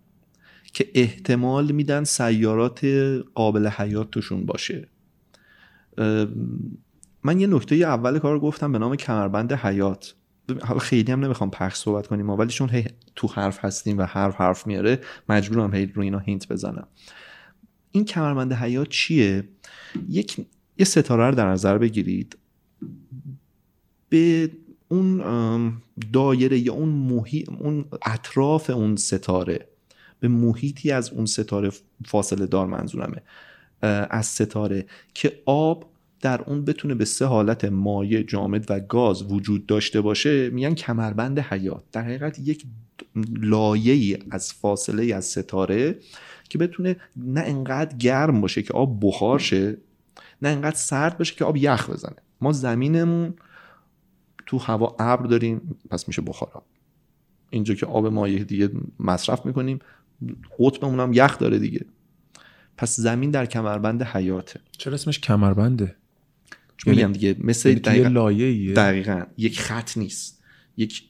[0.74, 2.86] که احتمال میدن سیارات
[3.36, 4.88] قابل حیات توشون باشه.
[7.24, 10.14] من یه نکته اول کار گفتم به نام کمربند حیات.
[10.62, 12.86] حالا خیلی هم نمی‌خوام پخش صحبت کنیم ولی چون هی
[13.16, 16.88] تو حرف هستیم و حرف حرف میاره مجبورم هی رو اینا هینت بزنم.
[17.92, 19.44] این کمربند حیات چیه؟
[20.10, 20.46] یک
[20.78, 22.38] یه ستاره رو در نظر بگیرید.
[24.10, 24.52] به
[24.88, 25.78] اون
[26.14, 29.68] دایره یا اون محیط اون اطراف اون ستاره
[30.20, 31.72] به محیطی از اون ستاره
[32.06, 33.22] فاصله دار منظورمه.
[34.10, 35.93] از ستاره که آب
[36.24, 41.40] در اون بتونه به سه حالت مایع جامد و گاز وجود داشته باشه میگن کمربند
[41.40, 41.84] حیات.
[41.92, 42.66] در حقیقت یک
[43.42, 46.00] لایه از فاصله از ستاره
[46.50, 49.78] که بتونه نه انقدر گرم باشه که آب بخار شه
[50.42, 52.16] نه انقدر سرد باشه که آب یخ بزنه.
[52.42, 53.34] ما زمینمون
[54.46, 56.66] تو هوا ابر داریم پس میشه بخار آب.
[57.50, 58.70] اینجا که آب مایع دیگه
[59.00, 59.80] مصرف می‌کنیم
[60.60, 61.86] قطبمون هم یخ داره دیگه.
[62.78, 64.60] پس زمین در کمربند حیاته.
[64.72, 65.96] چرا اسمش کمربنده؟
[66.86, 67.12] میگم.
[67.12, 68.74] دیگه مثل یعنی دقیقا, لایه‌ایه.
[68.74, 69.22] دقیقا.
[69.38, 70.44] یک خط نیست.
[70.78, 71.04] یک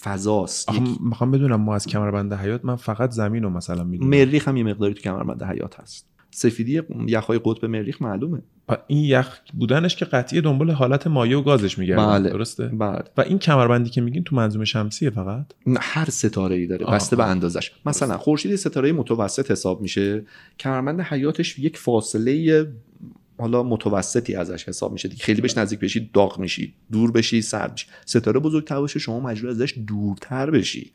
[0.00, 0.72] فضاست.
[0.72, 4.10] یک می‌خوام بدونم ما از کمربند حیات من فقط زمین رو مثلا می‌دونم.
[4.10, 6.08] مریخ هم یه مقداری تو کمربند حیات هست.
[6.30, 8.42] سفیدی یخهای قطب مریخ معلومه.
[8.86, 12.30] این یخ بودنش که قطعی دنبال حالت مایع و گازش میگرده بله.
[12.30, 13.02] درسته؟ بله.
[13.16, 15.46] و این کمربندی که میگین تو منظومه شمسیه فقط؟
[15.80, 16.86] هر ستاره ای داره.
[16.86, 17.24] آه، بسته به.
[17.24, 17.72] اندازش.
[17.86, 20.24] مثلا خورشید ستاره متوسط حساب میشه.
[20.58, 22.66] کمربند حیاتش یک فاصله
[23.38, 25.24] حالا متوسطی ازش حساب میشه دیگه.
[25.24, 27.86] خیلی بهش نزدیک بشی داغ میشی دور بشی سرد میشی.
[28.06, 30.92] ستاره بزرگتر باشه شما مجبور ازش دورتر بشی.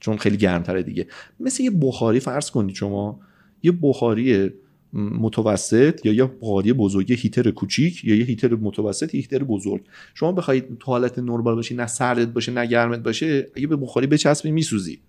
[0.00, 1.06] چون خیلی گرمتره دیگه.
[1.40, 3.20] مثل یه بخاری فرض کنید شما.
[3.62, 4.50] یه بخاری
[4.92, 9.82] متوسط یا یه بخاری بزرگ یه هیتر کوچیک یا یه هیتر متوسط یه هیتر بزرگ.
[10.14, 14.06] شما بخواید تو حالت نرمال باشی نه سردت باشه نه گرمت باشه اگه به بخاری
[14.06, 15.00] بچسبی میسوزی.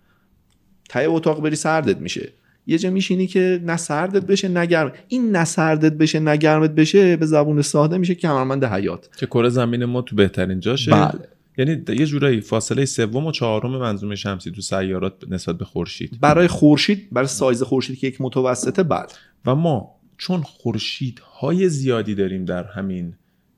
[0.89, 2.33] ته اتاق بری سردت میشه.
[2.67, 4.91] یه جا میشینی که نه سردت بشه نه گرم.
[5.07, 9.09] این نه سردت بشه نه گرمت بشه به زبون ساده میشه کمربند حیات.
[9.17, 10.91] که کره زمین ما تو بهترین جاشه.
[10.91, 11.19] بله.
[11.57, 16.19] یعنی یه جورایی فاصله سوم و چهارم منظومه شمسی تو سیارات نسبت به خورشید.
[16.21, 19.13] برای خورشید برای سایز خورشید که یک متوسطه بعد
[19.45, 23.13] و ما چون خورشیدهای زیادی داریم در همین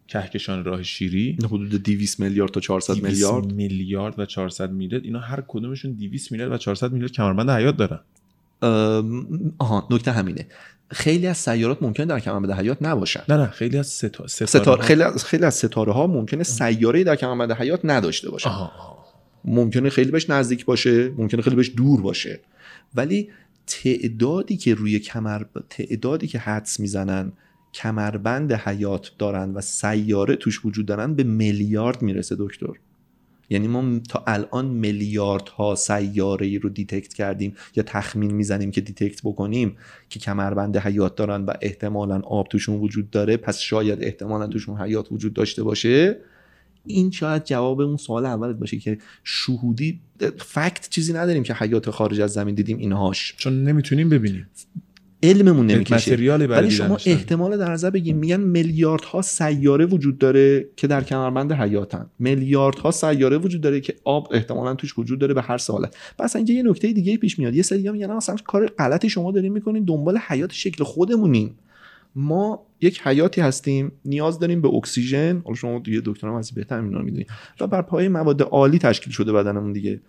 [0.08, 3.54] کهکشان راه شیری حدود 200 میلیارد تا 400 200 میلیارد.
[3.54, 8.00] میلیارد و 400 میلیارد اینا هر کدومشون 200 میلیارد و 400 میلیارد کمربند حیات دارن.
[9.58, 10.48] آها نکته همینه.
[10.92, 13.22] خیلی از سیارات ممکن در کمربند حیات نباشن.
[13.30, 14.28] نه نه خیلی از ستا...
[14.28, 18.30] ستاره, ستاره ها- خیلی از خیلی از ستاره ها ممکنه سیاره در کمربند حیات نداشته
[18.30, 18.72] آها.
[19.46, 22.40] ممکنه خیلی بهش نزدیک باشه ممکنه خیلی بهش دور باشه.
[22.96, 23.30] ولی
[23.68, 27.32] تعدادی که روی کمر تعدادی که حدس می‌زنن
[27.74, 32.68] کمربند حیات دارن و سیاره توش وجود دارن به میلیارد می‌رسه دکتر.
[33.50, 39.22] یعنی ما تا الان میلیاردها سیاره ای رو detect کردیم یا تخمین می‌زنیم که detect
[39.24, 39.78] بکنیم
[40.10, 45.12] که کمربند حیات دارن و احتمالا آب توشون وجود داره پس شاید احتمالا توشون حیات
[45.12, 46.18] وجود داشته باشه.
[46.86, 50.00] این شاید جواب اون سوال اولت باشه که شهودی
[50.38, 53.36] فکت چیزی نداریم که حیات خارج از زمین دیدیم اینهاش.
[53.38, 54.48] چون نمی‌تونیم ببینیم.
[55.24, 56.16] علممون نمی‌کشه.
[56.16, 57.12] ولی شما داشتن.
[57.12, 62.06] احتمال در نظر بگیم میگن میلیاردها سیاره وجود داره که در کمربند حیاتن.
[62.20, 66.54] میلیاردها سیاره وجود داره که آب احتمالا توش وجود داره به هر سالت پس اینجا
[66.54, 67.56] یه نکته دیگه پیش میاد.
[67.56, 71.56] یه سری میگن اصلا کار غلطی شما دارین می‌کنین دنبال حیات شکل خودمونیم
[72.16, 75.42] ما یک حیاتی هستیم نیاز داریم به اکسیژن.
[75.46, 77.28] حالا شما دیگه دکترم از بهتر اینا می‌دونید.
[77.60, 80.02] و بر پایه مواد عالی تشکیل شده بدنمون دیگه.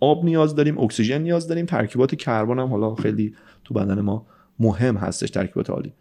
[0.00, 3.34] آب نیاز داریم اکسیژن نیاز داریم ترکیبات کربن هم حالا خیلی
[3.64, 4.26] تو بدن ما
[4.58, 5.92] مهم هستش ترکیبات عالی.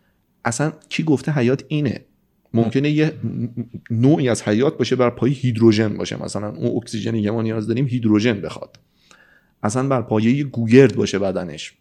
[0.45, 2.05] اصلا کی گفته حیات اینه؟
[2.53, 3.14] ممکنه یه
[3.91, 6.24] نوعی از حیات باشه بر پایه هیدروژن باشه.
[6.24, 8.80] مثلا اون اکسیژنی که ما نیاز داریم هیدروژن بخواد.
[9.64, 11.74] اصلا بر پایه یه گوگرد باشه بدنش.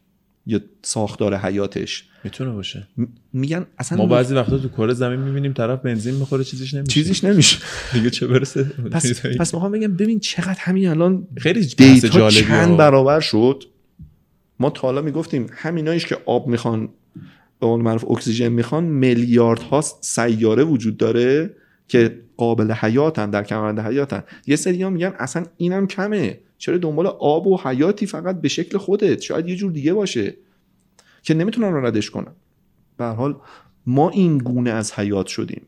[0.47, 2.05] یا ساختار حیاتش.
[2.25, 2.89] می‌تونه باشه.
[2.97, 6.93] م- میگن اصلا ما بعضی وقتا تو کره زمین می‌بینیم طرف بنزین می‌خوره چیزیش نمیشه.
[6.93, 7.59] چیزیش نمیشه.
[7.93, 12.77] دیگه چه برسه؟ پس پس می‌خوام بگم ببین چقدر همین الان خیلی دیتا چند.
[12.77, 13.65] برابر شد.
[14.63, 16.89] ما تا حالا می‌گفتیم همینایش که آب می‌خوان
[17.61, 21.57] به قول معروف اکسیژن می‌خوان میلیاردها سیاره وجود داره
[21.89, 24.23] که قابل حیاتن در کمربند حیاتن.
[24.47, 26.39] یه سری ها میگن اصلا اینم کمه.
[26.59, 30.35] چرا دنبال آب و حیاتی فقط به شکل خودت؟ شاید یه جور دیگه باشه
[31.23, 32.33] که نمی‌تونن ردش کنن.
[32.97, 33.37] به حال
[33.87, 35.63] ما این گونه از حیات شدیم.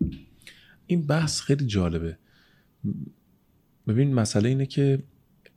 [0.86, 2.16] این بحث خیلی جالبه.
[3.88, 5.02] ببین مسئله اینه که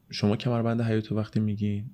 [0.09, 1.85] شما کمربند حیات وقتی میگین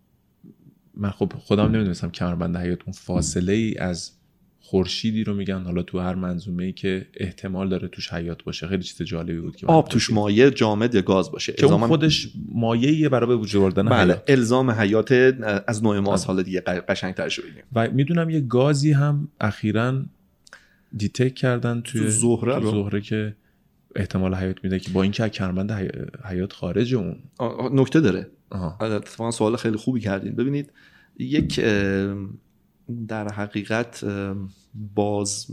[0.97, 4.11] من خب خودم نمی‌دونستم کمربند حیات اون فاصله ای از
[4.59, 5.63] خورشیدی رو میگن.
[5.63, 8.67] حالا تو هر منظومه ای که احتمال داره توش حیات باشه.
[8.67, 11.53] خیلی چیز جالبی بود که آب توش مایع جامد یا گاز باشه.
[11.53, 15.11] که اون الزاماً- خودش مایعیه برای به وجود آوردن بله حیات الزام حیات
[15.67, 16.27] از نوع ماست.
[16.27, 17.63] حالا دیگه قشنگ تر بگیم.
[17.73, 20.03] و می‌دونم یه گازی هم اخیرا
[20.97, 23.35] دیتک کردن توی تو زهره تو رو؟ زهره که
[23.95, 27.15] احتمال حیات میده که با اینکه از کمربند حی- حیات خارج اون.
[27.71, 28.27] نکته داره.
[28.81, 30.35] اتفاقا سوال خیلی خوبی کردین.
[30.35, 30.71] ببینید
[31.19, 31.59] یک
[33.07, 34.05] در حقیقت
[34.95, 35.47] باز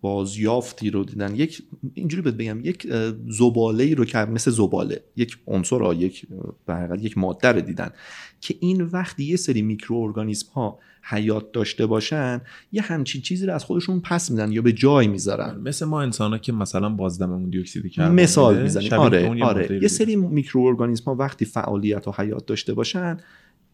[0.00, 1.34] بازیافتی رو دیدن.
[1.34, 1.62] یک
[1.94, 2.92] اینجوری بهت بگم یک
[3.28, 6.26] زباله ای رو که مثل زباله یک عنصر یک
[6.66, 7.90] در حقیقت یک ماده رو دیدن
[8.40, 12.40] که این وقتی یه سری میکروارگانیسم ها حیات داشته باشن
[12.72, 15.60] یه همچین چیزی رو از خودشون پس میدن یا به جای می‌ذارن.
[15.60, 18.92] مثل ما انسان ها که مثلا بازدممون دی‌اکسید کربن مثال می‌زنیم.
[18.92, 19.82] آره آره.
[19.82, 19.88] یه.
[19.88, 23.16] سری میکروارگانیسم ها وقتی فعالیت و حیات داشته باشن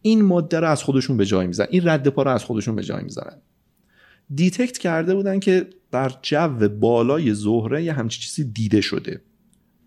[0.01, 1.69] این ماده رو از خودشون به جای می‌ذارن.
[1.71, 3.37] این رد پا رو از خودشون به جای می‌ذارن.
[4.35, 9.21] detect کرده بودن که در جو بالای زهره یه همچی چیزی دیده شده.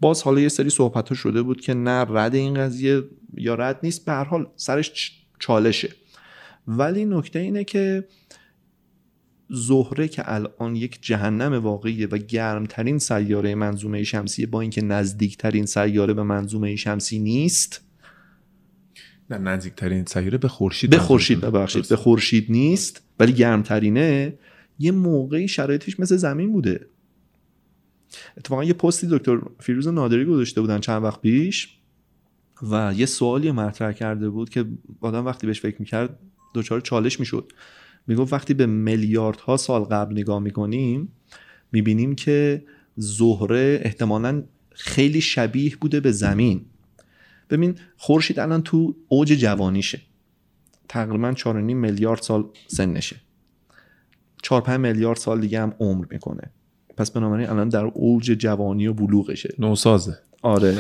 [0.01, 3.03] باز حالا یه سری صحبت ها شده بود که نه رد این قضیه
[3.37, 4.05] یا رد نیست.
[4.05, 5.89] به هر حال سرش چالشه.
[6.67, 8.05] ولی نکته اینه که
[9.51, 16.15] زهره که الان یک جهنم واقعیه و گرمترین سیاره منظومه شمسی با اینکه نزدیکترین سیاره
[16.15, 17.81] به منظومه شمسی نیست
[19.31, 21.41] نه نزدیکترین سیاره به خورشید به خورشید.
[21.41, 21.89] ببخشید.
[21.89, 24.39] به خورشید نیست ولی گرمترینه
[24.79, 26.87] یه موقعی شرایطش مثل زمین بوده
[28.37, 31.79] اتفاقا یه پستی دکتر فیروز نادری گذاشته بودن چند وقت پیش
[32.71, 34.65] و یه سوالی مطرح کرده بود که
[35.01, 36.19] آدم وقتی بهش فکر می‌کرد
[36.55, 37.53] دچار چالش می‌شد.
[38.07, 41.13] می‌گفت وقتی به میلیاردها سال قبل نگاه می‌کنیم
[41.73, 42.65] می‌بینیم که
[42.97, 46.65] زهره احتمالا خیلی شبیه بوده به زمین.
[47.51, 50.01] ببین خورشید الان تو اوج جوانیشه.
[50.89, 53.17] تقریبا 4.5 میلیارد سال سنشه.
[54.43, 56.51] 4 5 میلیارد سال دیگه هم عمر می‌کنه.
[56.97, 59.55] پس بنابراین الان در اوج جوانی و بلوغشه.
[59.59, 60.19] نوسازه.
[60.43, 60.79] آره.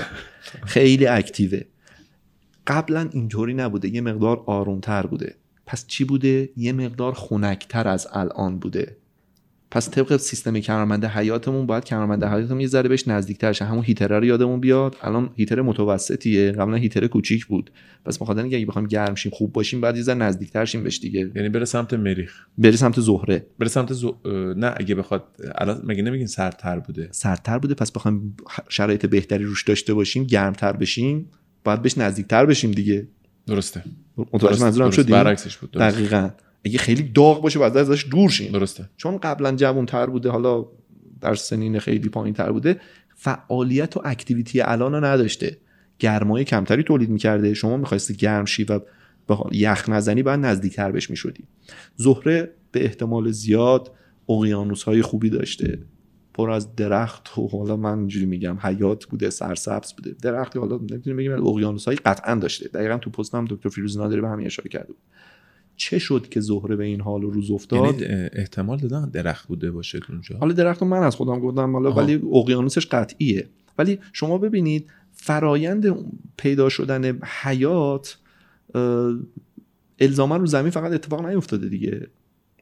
[0.64, 1.61] خیلی اکتیوه.
[2.66, 3.89] قبلا اینطوری نبوده.
[3.89, 5.35] یه مقدار آرومتر بوده.
[5.73, 8.97] پس چی بوده؟ یه مقدار خنکتر از الان بوده.
[9.70, 13.64] پس طبق سیستم کمربند حیاتمون باید کمربند حیاتمون یه ذره بهش نزدیکتر شه.
[13.64, 14.97] همون هیتر رو یادمون بیاد.
[15.03, 16.53] الان هیتر متوسطیه.
[16.53, 17.70] قبلا هیتر کوچیک بود.
[18.05, 20.99] پس بخاطر اینکه اگه بخوایم گرم شیم خوب باشیم بعد یه ذره نزدیکتر شیم بهش
[20.99, 21.31] دیگه.
[21.35, 22.47] یعنی بره سمت مریخ.
[22.59, 23.47] بری سمت زهره.
[23.59, 24.16] بره سمت زو...
[24.57, 25.25] نه اگه بخواد.
[25.55, 27.75] الان مگه نمیگین سردتر بوده؟ سردتر بوده.
[27.75, 28.37] پس بخوایم
[28.68, 31.31] شرایط بهتری روش داشته باشیم گرمتر بشیم
[31.64, 33.09] باید بهش نزدیکتر بشیم دیگه.
[33.47, 33.82] درسته.
[34.16, 34.90] متوجه منظورم.
[34.90, 35.97] شدی؟ برعکسش بود درست.
[35.97, 36.30] دقیقاً.
[36.64, 38.53] اگه خیلی داغ باشه بعد ازش دور شیم.
[38.53, 38.88] درسته.
[38.97, 40.66] چون قبلا جوانتر بوده حالا
[41.20, 42.80] در سنین خیلی پایین تر بوده
[43.14, 45.57] فعالیت و اکتیویتی الان رو نداشته.
[45.99, 47.55] گرمای کمتری تولید می‌کرده.
[47.55, 48.80] شما می‌خواستی گرم شی و
[49.53, 51.45] یخ نزنی بعد نزدیکتر بهش می‌شدی.
[51.97, 53.90] زهره به احتمال زیاد
[54.28, 55.78] اقیانوس های خوبی داشته.
[56.35, 60.14] پر از درخت و حالا من اینجوری میگم حیات بوده سرسبز بوده.
[60.22, 62.68] درختی حالا نمی‌تونیم بگیم اقیانوس هایی قطعا داشته.
[62.68, 64.97] دقیقا تو پست هم دکتر فیروز نادری به همین اشاره کرده بود.
[65.76, 69.70] چه شد که زهره به این حال و روز افتاد؟ یعنی احتمال دادن درخت بوده
[69.70, 71.93] باشه اونجا؟ حالا درخت رو من از خودم گفتم حالا.
[71.93, 73.49] ولی اقیانوسش قطعیه.
[73.78, 75.97] ولی شما ببینید فرایند
[76.37, 78.18] پیدا شدن حیات
[79.99, 82.07] الزاما رو زمین فقط اتفاق نیفتاده دیگه.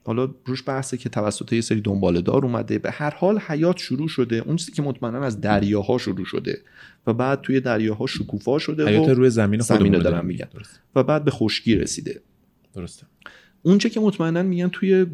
[0.03, 2.79] حالا روش بحثه که توسط یه سری دنباله دار اومده.
[2.79, 4.35] به هر حال حیات شروع شده.
[4.35, 6.61] اون چیزی که مطمئنا از دریاها شروع شده
[7.07, 10.27] و بعد توی دریاها شکوفا شده حیات و روی زمین زمین دارم.
[10.53, 10.79] درسته.
[10.95, 12.21] و بعد به خشکی رسیده.
[12.73, 13.05] درسته.
[13.63, 15.05] اونچه که مطمئنا میگن توی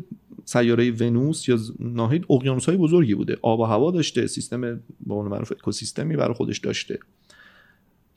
[0.45, 3.37] سیاره ونوس یا ز- ناحیه اقیانوس های بزرگی بوده.
[3.41, 6.99] آب و هوا داشته سیستم به قول معروف اکوسیستمی برای خودش داشته.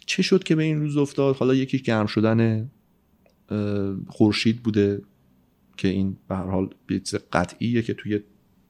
[0.06, 2.70] چه شد که به این روز افتاد؟ حالا یکیش گرم شدن
[4.08, 5.00] خورشید بوده.
[5.76, 8.20] که این به هر حال چیز قطعیه که توی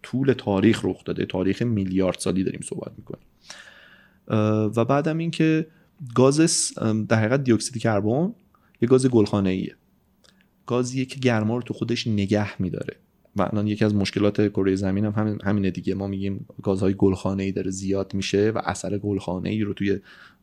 [0.03, 3.25] طول تاریخ رخ داده تاریخ میلیارد سالی داریم صحبت می‌کنیم.
[4.77, 5.67] و بعدم اینکه
[6.15, 8.35] گاز س- ام، در حقیقت دی اکسید کربن
[8.83, 9.77] یه گاز گلخانه ایه
[10.67, 12.97] گازیه که گرما رو تو خودش نگه میداره.
[13.37, 15.95] و الان یکی از مشکلات کره زمین هم همین همینه دیگه.
[15.95, 20.01] ما میگیم گازهای گلخانه ای داره زیاد میشه و اثر گلخانه ای رو توی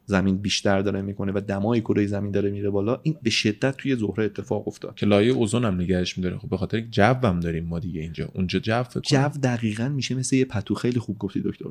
[0.10, 3.96] زمین بیشتر داره می‌کنه و دمای کره زمین داره میره بالا این به شدت توی
[3.96, 4.96] زهره اتفاق افتاد.
[4.96, 6.38] که لایه اوزون هم نگهش میداره.
[6.38, 8.30] خب به خاطر جو هم داریم ما دیگه اینجا.
[8.34, 9.02] اونجا جو فکر.
[9.02, 11.66] جو دقیقا میشه مثل یه پتو خیلی خوب گفتی دکتر.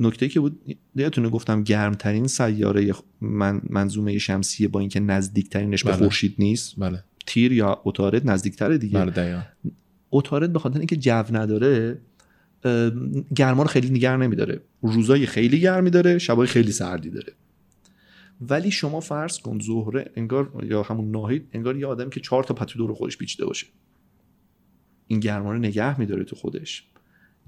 [0.00, 5.98] نکته که بود یادتونه گفتم گرمترین سیاره من منظومه شمسیه با اینکه نزدیکترینش به بله.
[5.98, 7.04] خورشید نیست بله.
[7.26, 9.04] تیر یا اتارد نزدیکتره دیگه.
[9.04, 9.42] بله
[10.10, 11.98] اتارد به خاطر اینکه جو نداره
[13.36, 14.60] گرما رو خیلی نگه نمیداره.
[14.82, 17.32] روزای خیلی گرمی داره شبای خیلی سردی داره.
[18.50, 22.54] ولی شما فرض کن زهره انگار یا همون ناهید انگار یه آدم که چهار تا
[22.54, 23.66] پتو دور خودش پیچیده باشه.
[25.06, 26.84] این گرما رو نگه میداره تو خودش.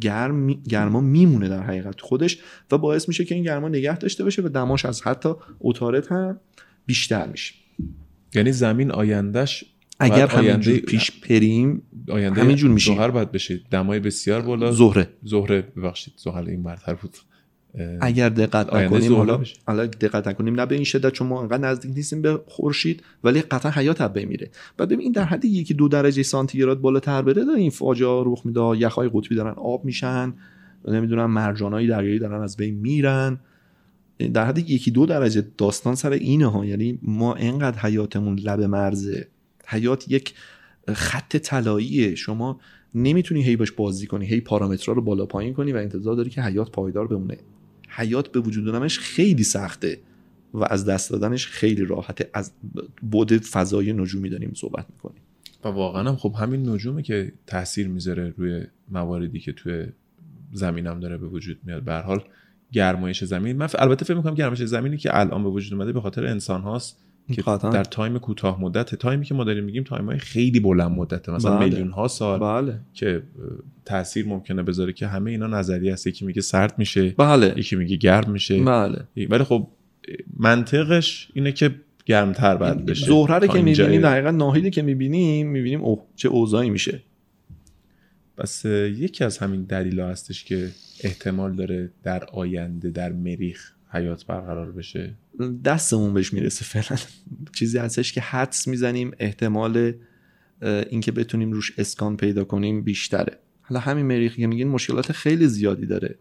[0.00, 2.38] گرم می- گرما میمونه در حقیقت تو خودش
[2.70, 5.28] و باعث میشه که این گرما نگه داشته باشه و دماش از حتی
[5.60, 6.40] اتارد هم
[6.86, 7.54] بیشتر میشه.
[8.34, 9.64] یعنی زمین آیندهش
[10.00, 12.96] اگر همینجور پیش بریم آینده همینجور میشیم.
[12.96, 13.60] زحل باید بشه.
[13.70, 14.72] دمای بسیار بالا.
[14.72, 15.08] زهره.
[15.22, 16.14] زهره ببخشید.
[16.16, 17.16] زحل این برتر بود.
[18.00, 19.40] اگر دقت نکنیم حالا.
[19.66, 23.40] حالا دقت نکنیم نه به این شدت چون ما انقدر نزدیک نیستیم به خورشید ولی
[23.40, 27.44] قطعا حیات بین میره و ببین این در حد یکی دو درجه سانتیگراد بالاتر بره
[27.44, 28.60] داره این فاجعه رخ میده.
[28.60, 30.34] یخهای قطبی دارن آب میشن
[30.88, 33.38] نمی‌دونم مرجانهای دریایی دارن از بین میرن.
[34.34, 36.64] در حد یکی دو درجه داستان سر اینه ها.
[36.64, 39.28] یعنی ما انقدر حیاتمون لب مرزه.
[39.66, 40.34] حیات یک
[40.88, 42.14] خط طلاییه.
[42.14, 42.60] شما
[42.94, 46.42] نمی‌تونی هی باش بازی کنی هی پارامترها رو بالا پایین کنی و انتظار داری که
[46.42, 47.36] حیات پایدار بمونه.
[47.96, 49.98] حیات به وجود اومدنش خیلی سخته
[50.54, 52.30] و از دست دادنش خیلی راحته.
[52.34, 52.52] از
[53.02, 55.22] بعد فضای نجومی داریم صحبت می‌کنیم.
[55.64, 59.86] و واقعا هم خب همین نجومه که تاثیر می‌ذاره روی مواردی که توی
[60.52, 61.82] زمینم داره به وجود میاد.
[61.82, 62.24] به حال
[62.72, 66.26] گرمایش زمین من البته فکر می‌کنم گرمایش زمینی که الان به وجود اومده به خاطر
[66.26, 67.70] انسان هاست که قطعاً.
[67.70, 71.32] در time کوتاه مدت time ی که ما داریم میگیم time های خیلی بلند مدته.
[71.32, 71.68] مثلا بله.
[71.68, 72.80] میلیون ها سال بله.
[72.94, 73.22] که
[73.84, 76.06] تاثیر ممکنه بذاره که همه اینا نظریه است.
[76.06, 77.54] یکی میگه سرد میشه بله.
[77.56, 78.62] یکی میگه گرم میشه.
[78.62, 78.98] بله.
[79.16, 79.68] ولی خب
[80.38, 81.74] منطقش اینه که
[82.06, 83.06] گرمتر بعد بشه.
[83.06, 87.00] زهره رو که می‌بینیم در حقیقت ناهیدی که می‌بینیم می‌بینیم اوه چه اوضاعی میشه.
[88.36, 90.68] پس اه، یکی از همین دلیلا هستش که
[91.04, 95.14] احتمال داره در آینده در مریخ حیات برقرار بشه.
[95.64, 97.00] دستمون بهش می‌رسه فعلا.
[97.52, 99.92] چیزی هستش که حدس می‌زنیم احتمال
[100.62, 103.38] اینکه بتونیم روش اسکان پیدا کنیم بیشتره.
[103.62, 106.18] حالا همین مریخ که میگین مشکلات خیلی زیادی داره.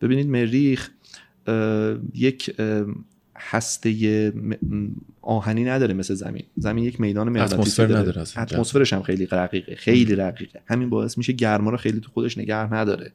[0.00, 0.90] ببینید مریخ
[2.14, 2.54] یک
[3.36, 4.32] هسته
[5.22, 6.42] آهنی نداره مثل زمین.
[6.56, 8.00] زمین یک میدان مغناطیسی داره.
[8.00, 8.20] نداره.
[8.36, 12.74] اتمسفرش هم خیلی رقیقه خیلی رقیقه همین باعث میشه گرما رو خیلی تو خودش نگه
[12.74, 13.12] نداره.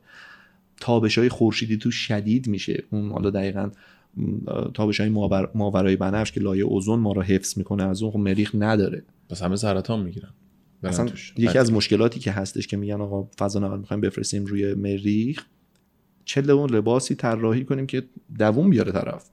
[0.79, 2.83] تابش های خورشیدی تو شدید میشه.
[2.89, 3.71] اون حالا دقیقا
[4.74, 5.51] تابش های ماور...
[5.55, 9.03] ماورای بنفش که لایه اوزون ما رو حفظ می‌کنه از اون خب مریخ نداره.
[9.30, 10.30] پس همه سرطان می‌گیرن.
[10.84, 11.34] اصلا توش.
[11.38, 15.45] یکی از مشکلاتی که هستش که میگن آقا فضا نورد می‌خوایم بفرستیم روی مریخ
[16.26, 18.03] چه لباسی طراحی کنیم که
[18.39, 19.30] دووم بیاره طرف.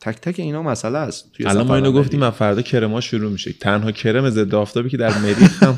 [0.00, 1.92] تک تک اینا مسئله است الان ما اینو.
[1.92, 3.52] گفتیم از فردا کرما شروع میشه.
[3.52, 5.76] تنها کرم ضد آفتابی که در مریخ هم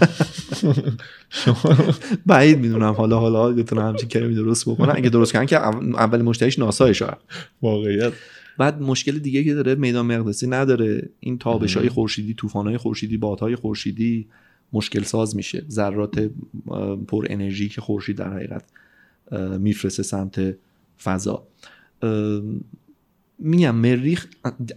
[1.45, 1.77] شما
[2.27, 4.97] بعید می‌دونم حالا حالا بتونن همچین کرمی درست بکنن.
[4.97, 7.19] اگه درست کردن که اول مشتریش ناسا شاید.
[7.63, 8.13] واقعیت.
[8.59, 11.09] بعد مشکل دیگه که داره میدان مقناطیسی نداره.
[11.21, 14.29] این تابش های خورشیدی طوفان های خورشیدی بادهای خورشیدی
[14.73, 15.65] مشکل ساز میشه.
[15.71, 16.31] ذرات
[17.09, 18.65] پر انرژی که خورشید در حقیقت
[19.59, 20.55] میفرسته سمت
[21.03, 21.47] فضا.
[23.45, 24.27] میگم مریخ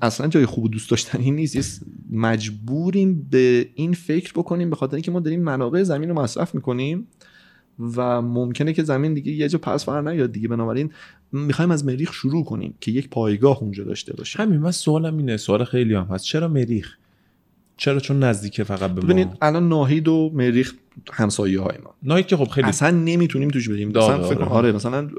[0.01, 1.85] اصلا جای خوب و دوست داشتنی نیست.
[2.11, 7.07] مجبوریم به این فکر بکنیم به خاطر اینکه ما داریم منابع زمین رو مصرف می‌کنیم
[7.79, 10.47] و ممکنه که زمین دیگه یه جا پس فر نیاد دیگه.
[10.47, 10.91] بنابراین
[11.31, 15.37] می‌خوایم از مریخ شروع کنیم که یک پایگاه اونجا داشته باشیم همین من سوالم اینه
[15.37, 16.25] سوال خیلی هم هست.
[16.25, 16.95] چرا مریخ؟
[17.77, 20.73] چرا چون نزدیکه فقط به ببینید الان ناهید و مریخ
[21.13, 21.93] همسایه های ما.
[22.03, 23.89] نه که خب خیلی اصلا نمی‌تونیم توش بریم.
[23.89, 24.51] مثلا فکر آره.
[24.51, 25.09] آره مثلا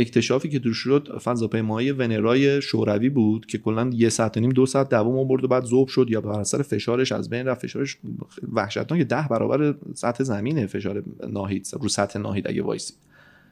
[0.00, 4.66] اکتشافی که توش شد فضاپیمایی ونرای شوروی بود که کلا یه ساعت و نیم دو
[4.66, 7.62] ساعت دوام آورد و بعد ذوب شد یا بر اثر فشارش از بین رفت.
[7.62, 7.98] فشارش
[8.52, 12.94] وحشتناک ده برابر سطح زمینه فشار ناهید رو سطح ناهید اگه وایسی.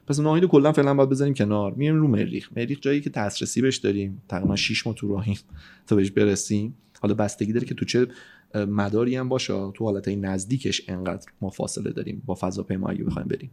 [0.07, 1.74] پس ناهید کلا فعلا باید بذاریم کنار.
[1.74, 2.49] میایم رو مریخ.
[2.57, 4.22] مریخ جایی که دسترسی بهش داریم.
[4.28, 5.38] تقریبا 6 ماه تو راهیم
[5.86, 6.74] تا بهش برسیم.
[7.01, 8.07] حالا بستگی داره که تو چه
[8.55, 9.70] مداری هم باشه.
[9.74, 13.51] تو حالت نزدیکش انقدر ما فاصله داریم با فضاپیمایی بخوایم بریم.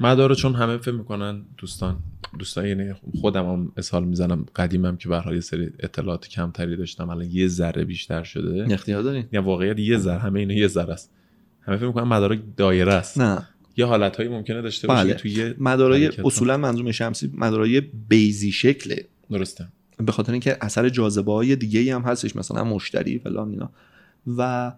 [0.00, 1.96] مدارو چون همه فکر می‌کنن دوستان
[2.38, 7.48] دوستان یعنی خودم هم مثال می‌زنم قدیمم که یه سری اطلاعات کمتری داشتم الان یه
[7.48, 8.66] ذره بیشتر شده.
[8.74, 11.12] اختیار داریم یا واقعیت یه ذره همه اینا یه ذره است.
[11.62, 13.20] همه فکر می‌کنن مدار دایره است.
[13.20, 13.48] نه.
[13.76, 15.14] یه حالتهایی ممکنه داشته باشه بله.
[15.14, 16.10] توی مدارای.
[16.24, 19.68] اصولا منظومه شمسی مدارای بیضی شکله درسته.
[19.98, 23.70] به خاطر اینکه اثر جاذبه های دیگه هم هستش مثلا مشتری فلان اینا.
[24.36, 24.72] و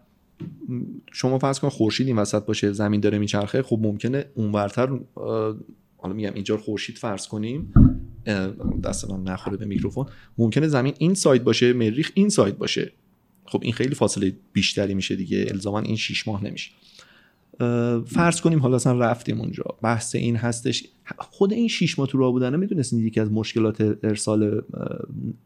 [1.12, 4.98] شما فرض کن خورشید این وسط باشه زمین داره میچرخه خب ممکنه اونورتر
[5.96, 7.72] حالا میگم اینجا خورشید فرض کنیم
[8.84, 10.06] دست من نخوره به میکروفون
[10.38, 12.92] ممکنه زمین این side باشه مریخ این side باشه.
[13.44, 16.70] خب این خیلی فاصله بیشتری میشه دیگه الزاما این شیش ماه نمیشه.
[18.06, 19.64] فرض کنیم حالا اصلا رفتیم اونجا.
[19.82, 20.84] بحث این هستش.
[21.18, 24.62] خود این شیش ماه تو راه بودنه می‌دونستین یکی از مشکلات ارسال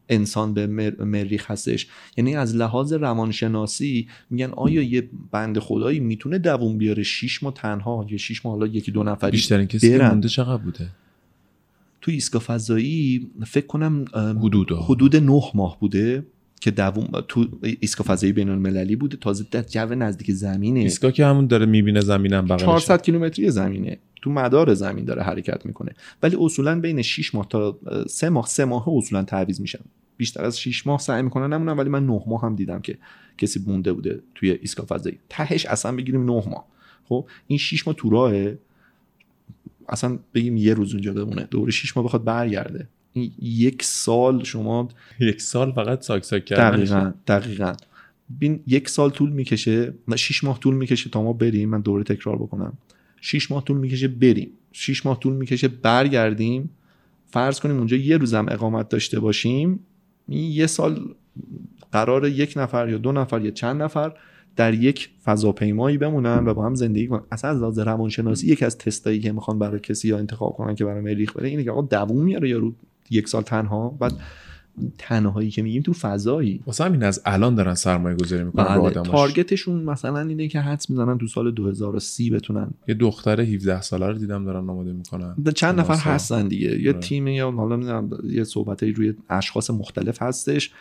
[0.09, 1.87] انسان به مر- مریخ هستش.
[2.17, 8.05] یعنی از لحاظ روانشناسی میگن آیا یه بند خدایی می‌تونه دووم بیاره شیش ماه تنها
[8.09, 9.97] یا شیش ماه حالا یکی دو نفری بیشترین کسی.
[9.97, 10.89] مونده چقدر بوده؟
[12.01, 14.81] تو ایستگاه فضایی فکر کنم اه، حدودا.
[14.81, 16.25] حدود نه ماه بوده.
[16.63, 17.47] که دووم تو
[17.79, 20.79] ایستگاه فضایی بین المللی بوده تازه در جو نزدیک زمینه.
[20.79, 22.61] ایستگاه که همون داره می‌بینه زمینم بغلش.
[22.61, 23.97] 400 کیلومتری زمینه.
[24.21, 25.91] تو مدار زمین داره حرکت می‌کنه.
[26.23, 29.79] ولی اصولا بین 6 ماه تا 3 ماه 3 ماه اصولا تعویض میشن
[30.17, 32.97] بیشتر از 6 ماه سعی می‌کنن نمونن ولی من 9 ماه هم دیدم که
[33.37, 35.19] کسی مونده بوده توی ایستگاه فضایی.
[35.29, 36.65] تهش اصلا بگیریم 9 ماه.
[37.05, 38.57] خب؟ این 6 ماه تو راهه.
[39.89, 41.47] اصلا بگیم یه روز اونجا بمونه.
[41.51, 42.87] دوره 6 ماه بخواد برگرده.
[43.41, 44.89] یک سال شما
[45.19, 46.77] یک سال فقط ساک ساک کردن.
[46.77, 47.73] دقیقا دقیقا.
[48.29, 51.69] بین یک سال طول می‌کشه نه شیش ماه طول می‌کشه تا ما بریم.
[51.69, 52.77] من دوره تکرار بکنم.
[53.21, 54.49] شیش ماه طول می‌کشه بریم.
[54.71, 56.69] شیش ماه طول می‌کشه برگردیم.
[57.25, 59.79] فرض کنیم اونجا یه روزم اقامت داشته باشیم.
[60.27, 61.15] این یه سال
[61.91, 64.13] قرار یک نفر یا دو نفر یا چند نفر
[64.55, 67.21] در یک فضاپیمایی بمونن و با هم زندگی کنن.
[67.31, 70.85] اصلا از لحاظ روانشناسی یکی از تستایی که می‌خوان برای کسی یا انتخاب کنن که
[70.85, 72.73] برای مریخ بره اینه که آقا دووم میاره یارو
[73.09, 73.89] یک سال تنها.
[73.89, 74.13] بعد
[74.97, 76.61] تنهایی که میگیم تو فضایی.
[76.65, 78.79] واسه همین از الان دارن سرمایه گذاری می‌کنن رو بله.
[78.79, 79.07] آدماش.
[79.07, 82.71] تارگتشون مثلا اینه که حدس می‌زنن تو سال 2030 بتونن.
[82.87, 85.35] یه دختر 17 ساله رو دیدم دارن آماده می‌کنن.
[85.55, 86.09] چند نفر ناسا.
[86.09, 86.81] هستن دیگه.
[86.81, 86.99] یه آره.
[86.99, 90.71] تیم یا حالا نمی‌دونم یه صحبتایی روی اشخاص مختلف هستش.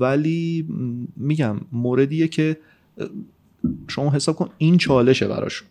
[0.00, 0.68] ولی
[1.16, 2.56] میگم موردیه که
[3.88, 5.68] شما حساب کن این چالشه براشون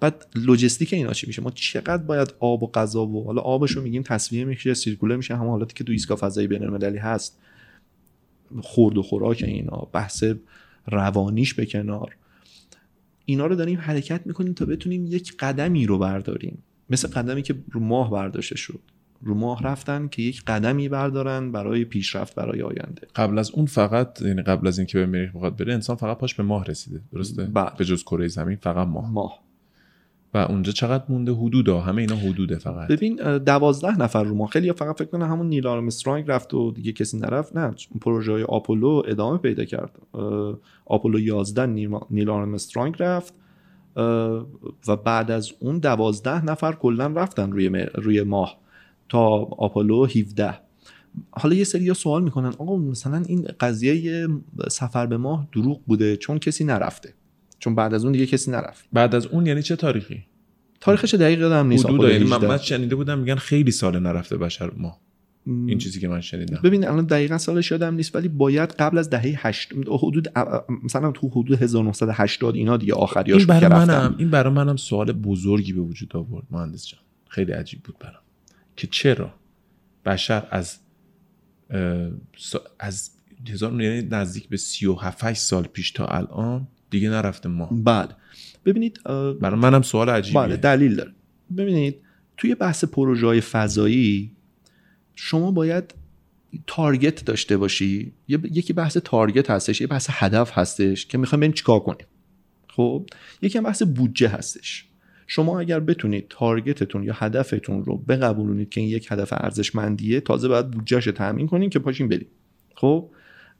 [0.00, 3.82] بعد لوجستیک اینا چی میشه؟ ما چقدر باید آب و غذا و حالا آبش رو
[3.82, 7.38] میگیم تصفیه میشه سیرکوله میشه همون حالتی که تو ایستگاه فضایی بین المللی هست.
[8.62, 10.24] خورد و خوراک اینا بحث
[10.86, 12.16] روانیش به کنار.
[13.24, 16.62] اینا رو داریم حرکت می‌کنیم تا بتونیم یک قدمی رو برداریم.
[16.90, 18.80] مثل قدمی که رو ماه برداشته شد.
[19.22, 23.06] رو ماه رفتن که یک قدمی بردارن برای پیشرفت برای آینده.
[23.14, 26.34] قبل از اون فقط یعنی قبل از اینکه به مریخ بخواد بره انسان فقط پاش
[26.34, 27.00] به ماه رسیده.
[27.12, 27.70] درسته؟ بله.
[27.78, 29.12] به جز کره زمین فقط ماه.
[29.12, 29.43] ماه.
[30.34, 32.88] و اونجا چقدر مونده حدودا؟ همه اینا حدوده فقط.
[32.88, 36.92] ببین دوازده نفر رو ماه خیلی فقط فکر کنه همون نیل آرمسترانگ رفت و دیگه
[36.92, 37.56] کسی نرفت.
[37.56, 39.98] نه پروژه های آپولو ادامه پیدا کرد.
[40.86, 41.66] آپولو 11
[42.10, 43.34] نیل- آرمسترانگ رفت.
[44.88, 48.58] و بعد از اون دوازده نفر کلا رفتن روی, روی ماه
[49.08, 49.20] تا
[49.58, 50.54] آپولو 17
[51.30, 54.28] حالا یه سری سوال می‌کنن آقا مثلا این قضیه
[54.70, 57.14] سفر به ماه دروغ بوده چون کسی نرفته.
[57.58, 58.84] چون بعد از اون دیگه کسی نرفت.
[58.92, 60.24] بعد از اون یعنی چه تاریخی؟
[60.80, 61.86] تاریخش دقیق یادم نیست.
[61.86, 62.48] حدود یعنی من, 18.
[62.48, 65.00] من شنیده بودم میگن خیلی سال نرفته بشر ما.
[65.46, 66.60] این چیزی که من شنیدم.
[66.64, 70.28] ببین الان دقیقا سالش یادم نیست ولی باید قبل از دهه 8 حدود
[70.84, 75.72] مثلا تو حدود 1980 اینا دیگه آخریاش این برای منم این برای منم سوال بزرگی
[75.72, 77.00] به وجود آورد مهندس جان.
[77.28, 78.22] خیلی عجیب بود برام.
[78.76, 79.34] که چرا
[80.06, 80.78] بشر از
[82.78, 83.10] از
[83.48, 87.66] هزار یعنی نزدیک به 37 سال پیش تا الان دیگه نرفته ما.
[87.72, 88.08] بله.
[88.64, 89.00] ببینید
[89.40, 90.40] برای منم سوال عجیبیه.
[90.40, 91.12] بله دلیل داره.
[91.56, 91.96] ببینید
[92.36, 94.32] توی بحث پروژه های فضایی
[95.14, 95.94] شما باید
[96.66, 98.12] تارگت داشته باشی.
[98.28, 102.06] یکی بحث تارگت هستش یه بحث هدف هستش که می‌خوایم بریم چیکار کنیم.
[102.68, 103.06] خب؟
[103.42, 104.84] یکی هم بحث بودجه هستش.
[105.26, 110.70] شما اگر بتونید تارگتتون یا هدفتون رو بقبولونید که این یک هدف ارزشمندیه تازه باید
[110.70, 112.26] بودجهش رو تامین کنین که پاشین بریم
[112.74, 113.10] خب؟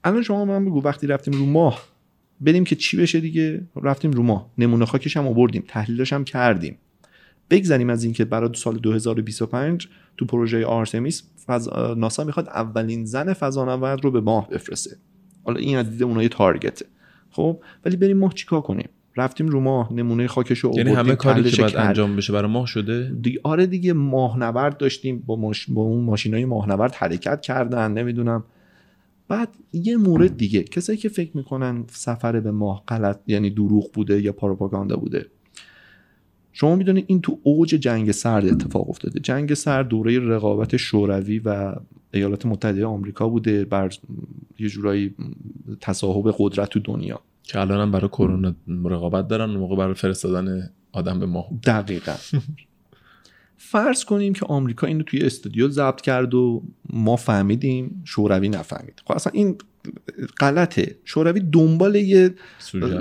[0.03, 1.94] الان شما من بگو وقتی رفتیم رو ماه
[2.41, 4.51] بریم که چی بشه دیگه؟ رفتیم رو ماه.
[4.57, 6.77] نمونه خاکش هم آوردیم تحلیلش هم کردیم.
[7.49, 11.69] بگذریم از اینکه برای سال 2025 تو پروژه آرتمیس فض...
[11.97, 14.97] ناسا می‌خواد اولین زن فضانورد رو به ماه بفرسته.
[15.43, 16.85] حالا این از دید اونها یه تارگته.
[17.29, 21.51] خب ولی بریم ماه چیکار کنیم؟ رفتیم رو ماه نمونه خاکش رو یعنی همه کاری
[21.51, 21.75] که باید.
[21.75, 25.69] انجام بشه برای ما شده؟ دیگه آره دیگه ماهنورد داشتیم با, ماش...
[25.69, 28.43] با اون ماشین های ماهنورد حرکت کردن نمی‌دونم.
[29.27, 34.21] بعد یه مورد دیگه کسایی که فکر می‌کنن سفر به ماه غلط یعنی دروغ بوده
[34.21, 35.25] یا پروپاگاندا بوده.
[36.53, 39.19] شما می‌دونید این تو اوج جنگ سرد اتفاق افتاده.
[39.19, 41.75] جنگ سرد دوره رقابت شوروی و
[42.13, 43.89] ایالات متحده آمریکا بوده بر
[44.59, 45.15] یه جورایی
[45.81, 47.19] تصاحب قدرت تو دنیا.
[47.43, 48.55] که الان هم برای کرونا
[48.85, 51.47] رقابت دارن موقع برای فرستادن آدم به ماه.
[51.63, 52.15] دقیقا.
[53.57, 59.01] فرض کنیم که آمریکا اینو توی استودیو ضبط کرد و ما فهمیدیم شوروی نفهمید.
[59.05, 59.57] خب اصلا این
[60.39, 60.95] غلطه.
[61.03, 62.33] شوروی دنبال یه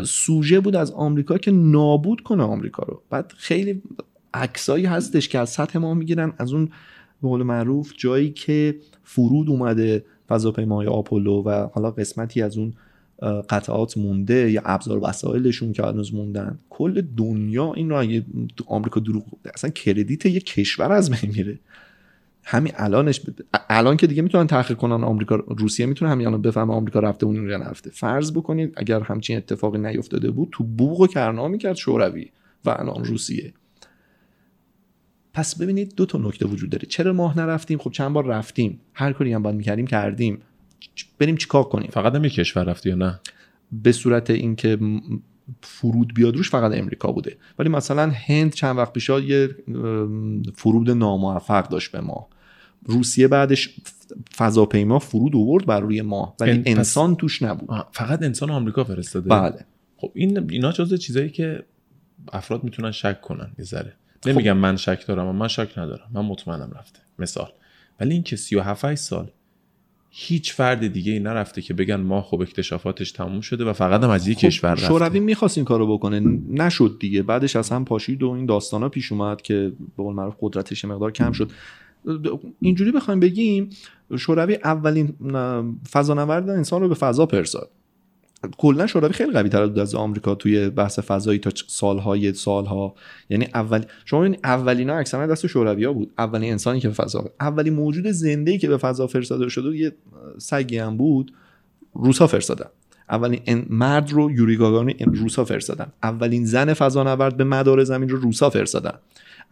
[0.05, 3.03] سوژه بود از آمریکا که نابود کنه آمریکا رو.
[3.11, 3.83] بعد خیلی
[4.35, 6.33] عکسایی هستش که از سطح ما می‌گیرن.
[6.39, 6.65] از اون
[7.23, 12.75] به قول معروف جایی که فرود اومده فضاپیماهای آپولو و حالا قسمتی از اون
[13.23, 16.59] قطعات مونده یا ابزار وسایلشون که هنوز موندن.
[16.71, 18.25] کل دنیا این رو اگه
[18.67, 21.59] آمریکا دروغ اصلا کردیت یه کشور از بین میره.
[22.45, 23.21] همین الانش
[23.71, 27.49] الان که دیگه می‌تونن تحقیق کنن آمریکا روسیه می‌تونه همین الان بفهمه آمریکا رفته اون
[27.49, 27.91] یا نرفته.
[27.91, 32.31] فرض بکنید اگر همچین اتفاقی نیفتاده بود تو بوق و کرنا می‌کرد شوروی
[32.65, 33.53] و الان روسیه.
[35.33, 36.87] پس ببینید دو تا نکته وجود داره.
[36.87, 38.81] چرا ماه نرفتیم؟ خب چند بار رفتیم.
[38.95, 40.39] هر کاری هم باید می‌کردیم کردیم.
[41.19, 43.21] بریم چیکار کنیم؟ فقط هم کشور رفتی یا نه؟
[43.73, 44.79] به صورت اینکه
[45.61, 47.37] فرود بیاد روش فقط امریکا بوده.
[47.59, 49.49] ولی مثلا هند چند وقت پیشا یه
[50.55, 52.29] فرود ناموفق داشت به ما.
[52.87, 53.77] روسیه بعدش
[54.37, 57.87] فضاپیما فرود آورد بر روی ماه ولی انسان توش نبود.
[57.93, 59.67] فقط انسان آمریکا فرستاده؟ بله.
[59.97, 61.65] خب این اینا جزء چیزایی که
[62.33, 63.97] افراد می‌تونن شک کنن یه ذره.
[64.27, 66.11] نمیگم من شک دارم من شک ندارم.
[66.13, 66.99] من مطمئنم رفته.
[67.19, 67.49] مثال.
[68.01, 69.31] ولی این که 37 سال
[70.17, 74.11] هیچ فرد دیگه ای نرفته که بگن ما خب اکتشافاتش تموم شده و فقط هم
[74.11, 74.87] از یک خب، کشور رفته.
[74.87, 76.21] شوروی می‌خواست این کارو بکنه.
[76.51, 77.23] نشد دیگه.
[77.23, 81.13] بعدش از هم پاشید و این داستانا پیش اومد که به قول معروف قدرتش مقدار
[81.13, 81.51] کم شد.
[82.61, 83.71] اینجوری بخوایم بگیم
[84.19, 85.15] شوروی اولین
[85.91, 87.71] فضانورد انسان رو به فضا پرساد
[88.59, 92.95] کلا شوروی خیلی قوی تر بود از آمریکا توی بحث فضایی تا سالهای سالها.
[93.31, 96.13] یعنی اول شما ببینید اولینا اکثرا دست شوروی ها بود.
[96.19, 99.93] اولین انسانی که به فضا اولین موجود زنده ای که به فضا فرستاده شده یه
[100.39, 101.33] سگی هم بود
[101.95, 102.67] روسا فرستادن.
[103.11, 105.87] اولین مرد رو یوری گاگانی روسا فرستادن.
[106.03, 108.99] اولین زن فضانورد به مدار زمین رو روسا فرستادن.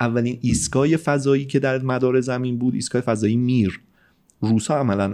[0.00, 3.80] اولین ایستگاه فضایی که در مدار زمین بود ایستگاه فضایی میر.
[4.40, 5.12] روسا عملا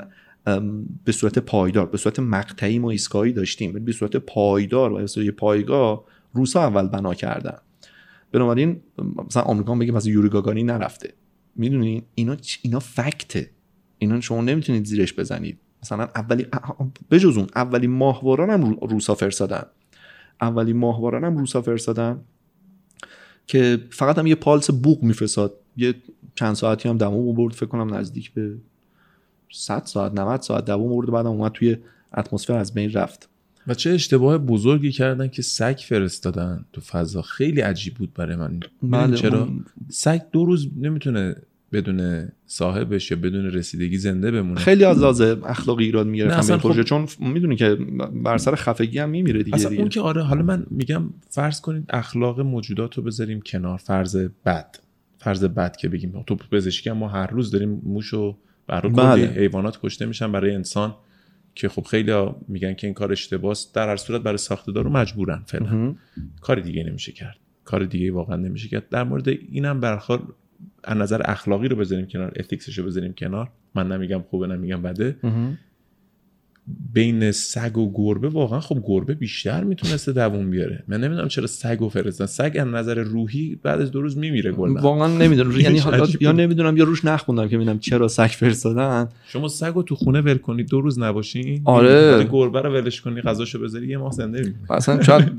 [1.04, 3.84] به صورت پایدار به صورت مقطعی ما ایستگاهی داشتیم.
[3.84, 7.58] به صورت پایدار و به صورت پایگاه روسا اول بنا کردن.
[8.32, 8.80] بنابراین
[9.26, 11.14] مثلا آمریکا بگه مثلا یوری گاگانی نرفته.
[11.56, 13.50] می‌دونین اینا اینا فکته.
[13.98, 15.58] اینا شما نمی‌تونید زیرش بزنید.
[15.82, 16.46] مثلا اولی
[17.10, 19.62] بجز اون اولین ماهواران هم رو- روسا فرستادن.
[20.40, 22.20] اولین ماهواران هم روسا فرستادن
[23.46, 25.54] که فقط هم یه پالس بوق میفرستاد.
[25.76, 25.94] یه
[26.34, 28.58] چند ساعتی هم دمو برد فکر کنم نزدیک به
[29.52, 31.76] 100 ساعت 90 ساعت دوام برد بعدم اومد توی
[32.16, 33.28] اتمسفر از بین رفت.
[33.66, 37.22] و چه اشتباه بزرگی کردن که سگ فرستادن تو فضا.
[37.22, 38.50] خیلی عجیب بود برای من.
[38.52, 38.70] می‌دونی
[39.06, 41.36] بله، چرا؟ اون- سگ دو روز نمی‌تونه
[41.72, 44.60] بدون صاحبش یا بدون رسیدگی زنده بمونه.
[44.60, 47.74] خیلی از لحاظ اخلاقی ایراد اصلا به این پروژه خب- چون می‌دونی که
[48.24, 49.80] بر سر خفگی هم میمیره دیگه, اصلا دیگه.
[49.80, 54.76] اون که آره حالا من میگم فرض کنید اخلاق موجودات رو بذاریم کنار فرض بد.
[55.18, 58.36] فرض بد که بگیم تو پزشکی ما هر روز داریم موش و
[58.68, 59.26] برای بله.
[59.26, 60.94] حیوانات کشته میشن برای انسان
[61.54, 62.12] که خب خیلی
[62.48, 65.94] میگن که این کار اشتباس در هر صورت برای ساخته دارو مجبورن فعلا.
[66.40, 67.36] کار دیگه نمیشه کرد.
[67.64, 68.88] کار دیگه واقعا نمیشه کرد.
[68.88, 70.22] در مورد اینم برخور
[70.84, 73.50] از نظر اخلاقی رو بذاریم کنار اتیکسش رو بذاریم کنار.
[73.74, 75.16] من نمیگم خوبه نمیگم بده.
[76.92, 80.84] بین سگ و گربه واقعا خب گربه بیشتر می‌تونسته دووم بیاره.
[80.88, 84.52] من نمی‌دونم چرا سگ و فرستن سگ از نظر روحی بعد از دو روز میمیره
[84.52, 84.80] کلا.
[84.80, 85.60] واقعا نمی‌دونم.
[85.60, 85.82] یعنی
[86.20, 89.08] یا نمی‌دونم یا روش نخوندم که ببینم چرا سگ فرستادن.
[89.26, 92.28] شما سگ رو تو خونه ول کنی دو روز نباشین آره.
[92.32, 95.32] گربه رو ولش کنی غذاشو بذاری یه ماه زنده میمونه اصلا شاید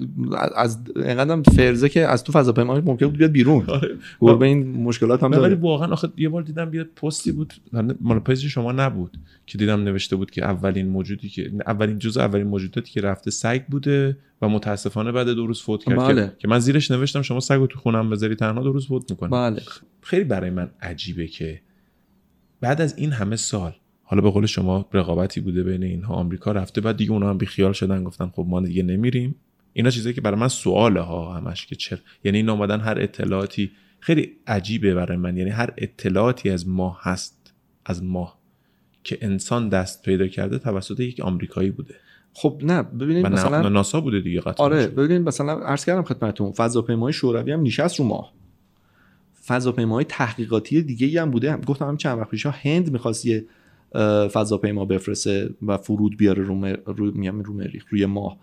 [0.55, 3.63] از اینقدرم فرزه که از تو فضاپیما ممکن بود بیاد بیرون.
[3.67, 3.89] آره.
[4.19, 5.43] گربه این مشکلات هم داره.
[5.43, 7.53] ولی واقعا آخه یه بار دیدم بیاد پستی بود.
[8.01, 10.87] مال پیج شما نبود که دیدم نوشته بود که اولین
[11.23, 15.61] موجودی که اولین جزء اولین موجوداتی که رفته سگ بوده و متاسفانه بعد دو روز
[15.61, 16.35] فوت کرد بله.
[16.37, 19.29] که من زیرش نوشتم شما سگ رو تو خونم بذاری تنها دو روز فوت می‌کنه
[19.29, 19.61] بله.
[20.01, 21.61] خیلی برای من عجیبه که
[22.61, 26.81] بعد از این همه سال حالا به قول شما رقابتی بوده بین اینها آمریکا رفته
[26.81, 29.35] بعد دیگه اونها هم بیخیال شدن گفتن خب ما دیگه نمیریم
[29.73, 33.71] اینا چیزایی که برای من سواله ها همش که چرا یعنی این اومدن هر اطلاعاتی
[33.99, 37.53] خیلی عجیبه برای من یعنی هر اطلاعاتی از ما هست
[37.85, 38.38] از ما
[39.03, 41.95] که انسان دست پیدا کرده توسط یک آمریکایی بوده.
[42.33, 44.65] خب نه ببینید مثلا ناسا بوده دیگه قطعا.
[44.65, 48.33] آره ببینید مثلا عرض کردم خدمتتون فضاپیمای شوروی هم نشست رو ماه.
[49.45, 51.57] فضاپیمای تحقیقاتی دیگه ای هم بوده.
[51.57, 53.45] گفتم هم چند وقت پیش هند می‌خواست یه
[54.33, 57.11] فضاپیما بفرسته و فرود بیاره رو, رو...
[57.43, 58.37] رو مریخ روی ماه.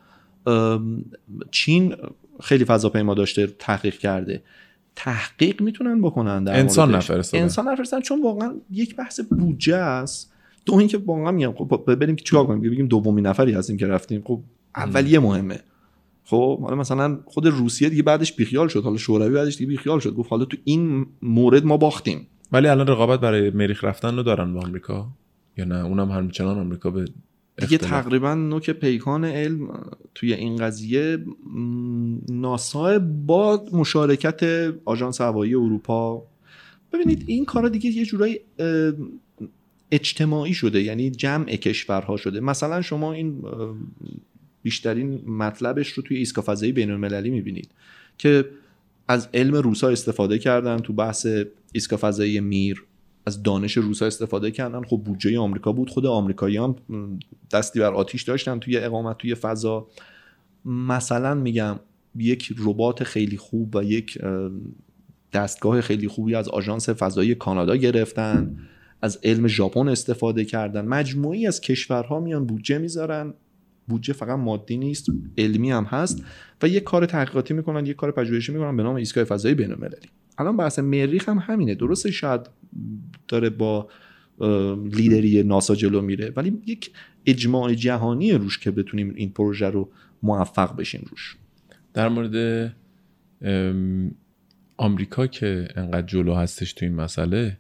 [1.50, 1.94] چین
[2.40, 4.42] خیلی فضاپیما داشته تحقیق کرده.
[4.96, 10.32] تحقیق می‌تونن بکنن در انسان نفرستن انسان نفرستن چون واقعا یک بحث بودجه است.
[10.67, 14.23] دو اینکه واقعا میگم خب بریم که چیکار کنیم؟ بگیم دومین نفری هستیم که رفتیم.
[14.25, 14.41] خب
[14.77, 15.61] اولیه مهمه.
[16.25, 18.83] خب حالا مثلا خود روسیه دیگه بعدش بیخیال شد.
[18.83, 20.14] حالا شوروی بعدش دیگه بیخیال شد.
[20.14, 22.27] گفت حالا تو این مورد ما باختیم.
[22.53, 25.09] ولی الان رقابت برای مریخ رفتن رو دارن با آمریکا؟
[25.57, 27.05] یا نه؟ اونم همچنان آمریکا به
[27.61, 29.69] دیگه تقریبا نوک پیکان علم
[30.14, 31.19] توی این قضیه
[32.29, 34.43] ناسا با مشارکت
[34.85, 36.23] آژانس هوایی اروپا.
[36.93, 38.41] ببینید این کارا دیگه یه جورایی
[39.91, 42.41] اجتماعی شده یعنی جمع کشورها شده.
[42.41, 43.43] مثلا شما این
[44.62, 47.70] بیشترین مطلبش رو توی ایستگاه فضایی بین المللی می‌بینید
[48.18, 48.45] که
[49.09, 51.26] از علم روسا استفاده کردن تو بحث
[51.72, 52.84] ایستگاه فضایی میر
[53.26, 54.82] از دانش روسا استفاده کردن.
[54.82, 55.91] خب بودجه آمریکا بود.
[55.91, 56.76] خود آمریکایی هم
[57.53, 59.87] دستی بر آتیش داشتن توی اقامت توی فضا.
[60.64, 61.78] مثلا میگم
[62.16, 64.18] یک ربات خیلی خوب و یک
[65.32, 68.59] دستگاه خیلی خوبی از آژانس فضایی کانادا گرفتن.
[69.03, 70.84] از علم ژاپن استفاده کردن.
[70.84, 73.34] مجموعی از کشورها میان بودجه می‌ذارن.
[73.88, 75.07] بودجه فقط مادی نیست
[75.38, 76.24] علمی هم هست
[76.62, 80.57] و یک کار تحقیقاتی می‌کنن یک کار پژوهشی می‌کنن به نام ایستگاه فضایی بین‌المللی الان
[80.57, 81.74] بحث مریخ هم همینه.
[81.74, 82.40] درسته شاید
[83.28, 83.88] داره با
[84.84, 86.90] لیدری ناسا جلو میره ولی یک
[87.26, 89.90] اجماع جهانی روش که بتونیم این پروژه رو
[90.22, 91.36] موفق بشیم روش.
[91.94, 92.74] در مورد
[94.76, 97.59] آمریکا که انقدر جلو هستش تو این مسئله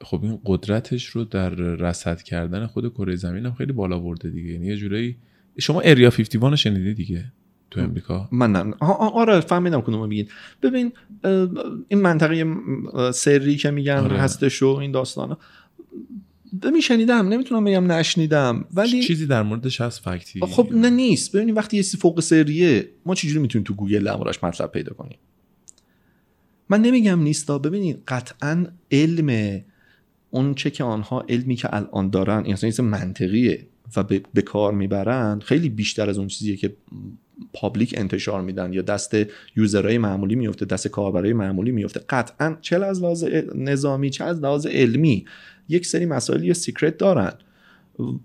[0.00, 4.50] خب این قدرتش رو در رصد کردن خود کره زمین هم خیلی بالا برده دیگه.
[4.52, 5.16] یعنی یه جورایی
[5.58, 7.32] شما اریا 51 شنیدی دیگه
[7.70, 8.74] تو امریکا؟ من نه.
[8.80, 10.28] آره فهمیدم کدومو میگین.
[10.62, 10.92] ببین
[11.88, 12.56] این منطقه
[13.14, 14.18] سری که میگن آره.
[14.18, 15.38] هستش و این داستانا.
[16.62, 17.28] ببین شنیدم.
[17.28, 20.40] نمی‌تونم بگم نشنیدم ولی چیزی در موردش هست فکتی.
[20.40, 21.36] خب نه نیست.
[21.36, 25.18] ببینید وقتی یه فوق سریه ما چجوری می‌تونیم تو گوگل دربارش مطلب پیدا کنیم؟
[26.68, 27.58] من نمیگم نیستا.
[27.58, 29.60] ببینید قطعا علم
[30.30, 33.66] اون چه که آنها علمی که الان دارن این اصلا منطقیه
[33.96, 34.04] و
[34.34, 36.76] به کار می‌برن خیلی بیشتر از اون چیزیه که
[37.52, 39.16] public انتشار میدن یا دست
[39.56, 42.00] user های معمولی میفته دست کاربرای معمولی میفته.
[42.08, 43.24] قطعا چه از لحاظ
[43.54, 45.24] نظامی چه از لحاظ علمی
[45.68, 47.32] یک سری مسائل یا secret دارن.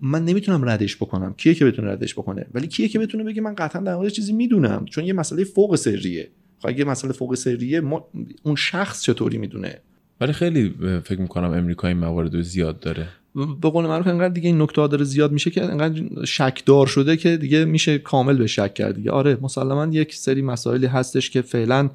[0.01, 3.55] من نمی‌تونم ردش بکنم کیه که بتونه ردش بکنه ولی کیه که بتونه بگه من
[3.55, 6.29] قطعا در مورد چیزی می‌دونم چون یه مسئله فوق سریه.
[6.59, 8.07] خب اگه مسئله فوق سریه ما
[8.43, 9.81] اون شخص چطوری می‌دونه؟
[10.21, 13.07] ولی خیلی فکر می‌کنم امریکا این موارد زیاد داره.
[13.35, 17.37] به قول معروف انقدر دیگه این نکته داره زیاد میشه که انقدر شکدار شده که
[17.37, 19.11] دیگه میشه کامل به شک کرد دیگه.
[19.11, 21.89] آره مسلما یک سری مسائلی هستش که فعلا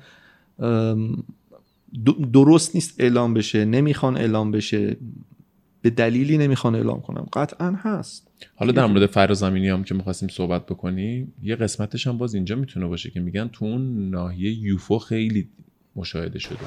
[2.33, 4.97] درست نیست اعلام بشه نمی‌خوان اعلام بشه.
[5.83, 7.27] به دلیلی نمی‌خوان اعلام کنم.
[7.33, 8.29] قطعا هست.
[8.57, 12.87] حالا در مورد فرازمینی هم که می‌خواستیم صحبت بکنیم یه قسمتش هم باز اینجا می‌تونه
[12.87, 15.49] باشه که میگن تو اون ناحیه یوفو خیلی
[15.97, 16.59] مشاهده شده.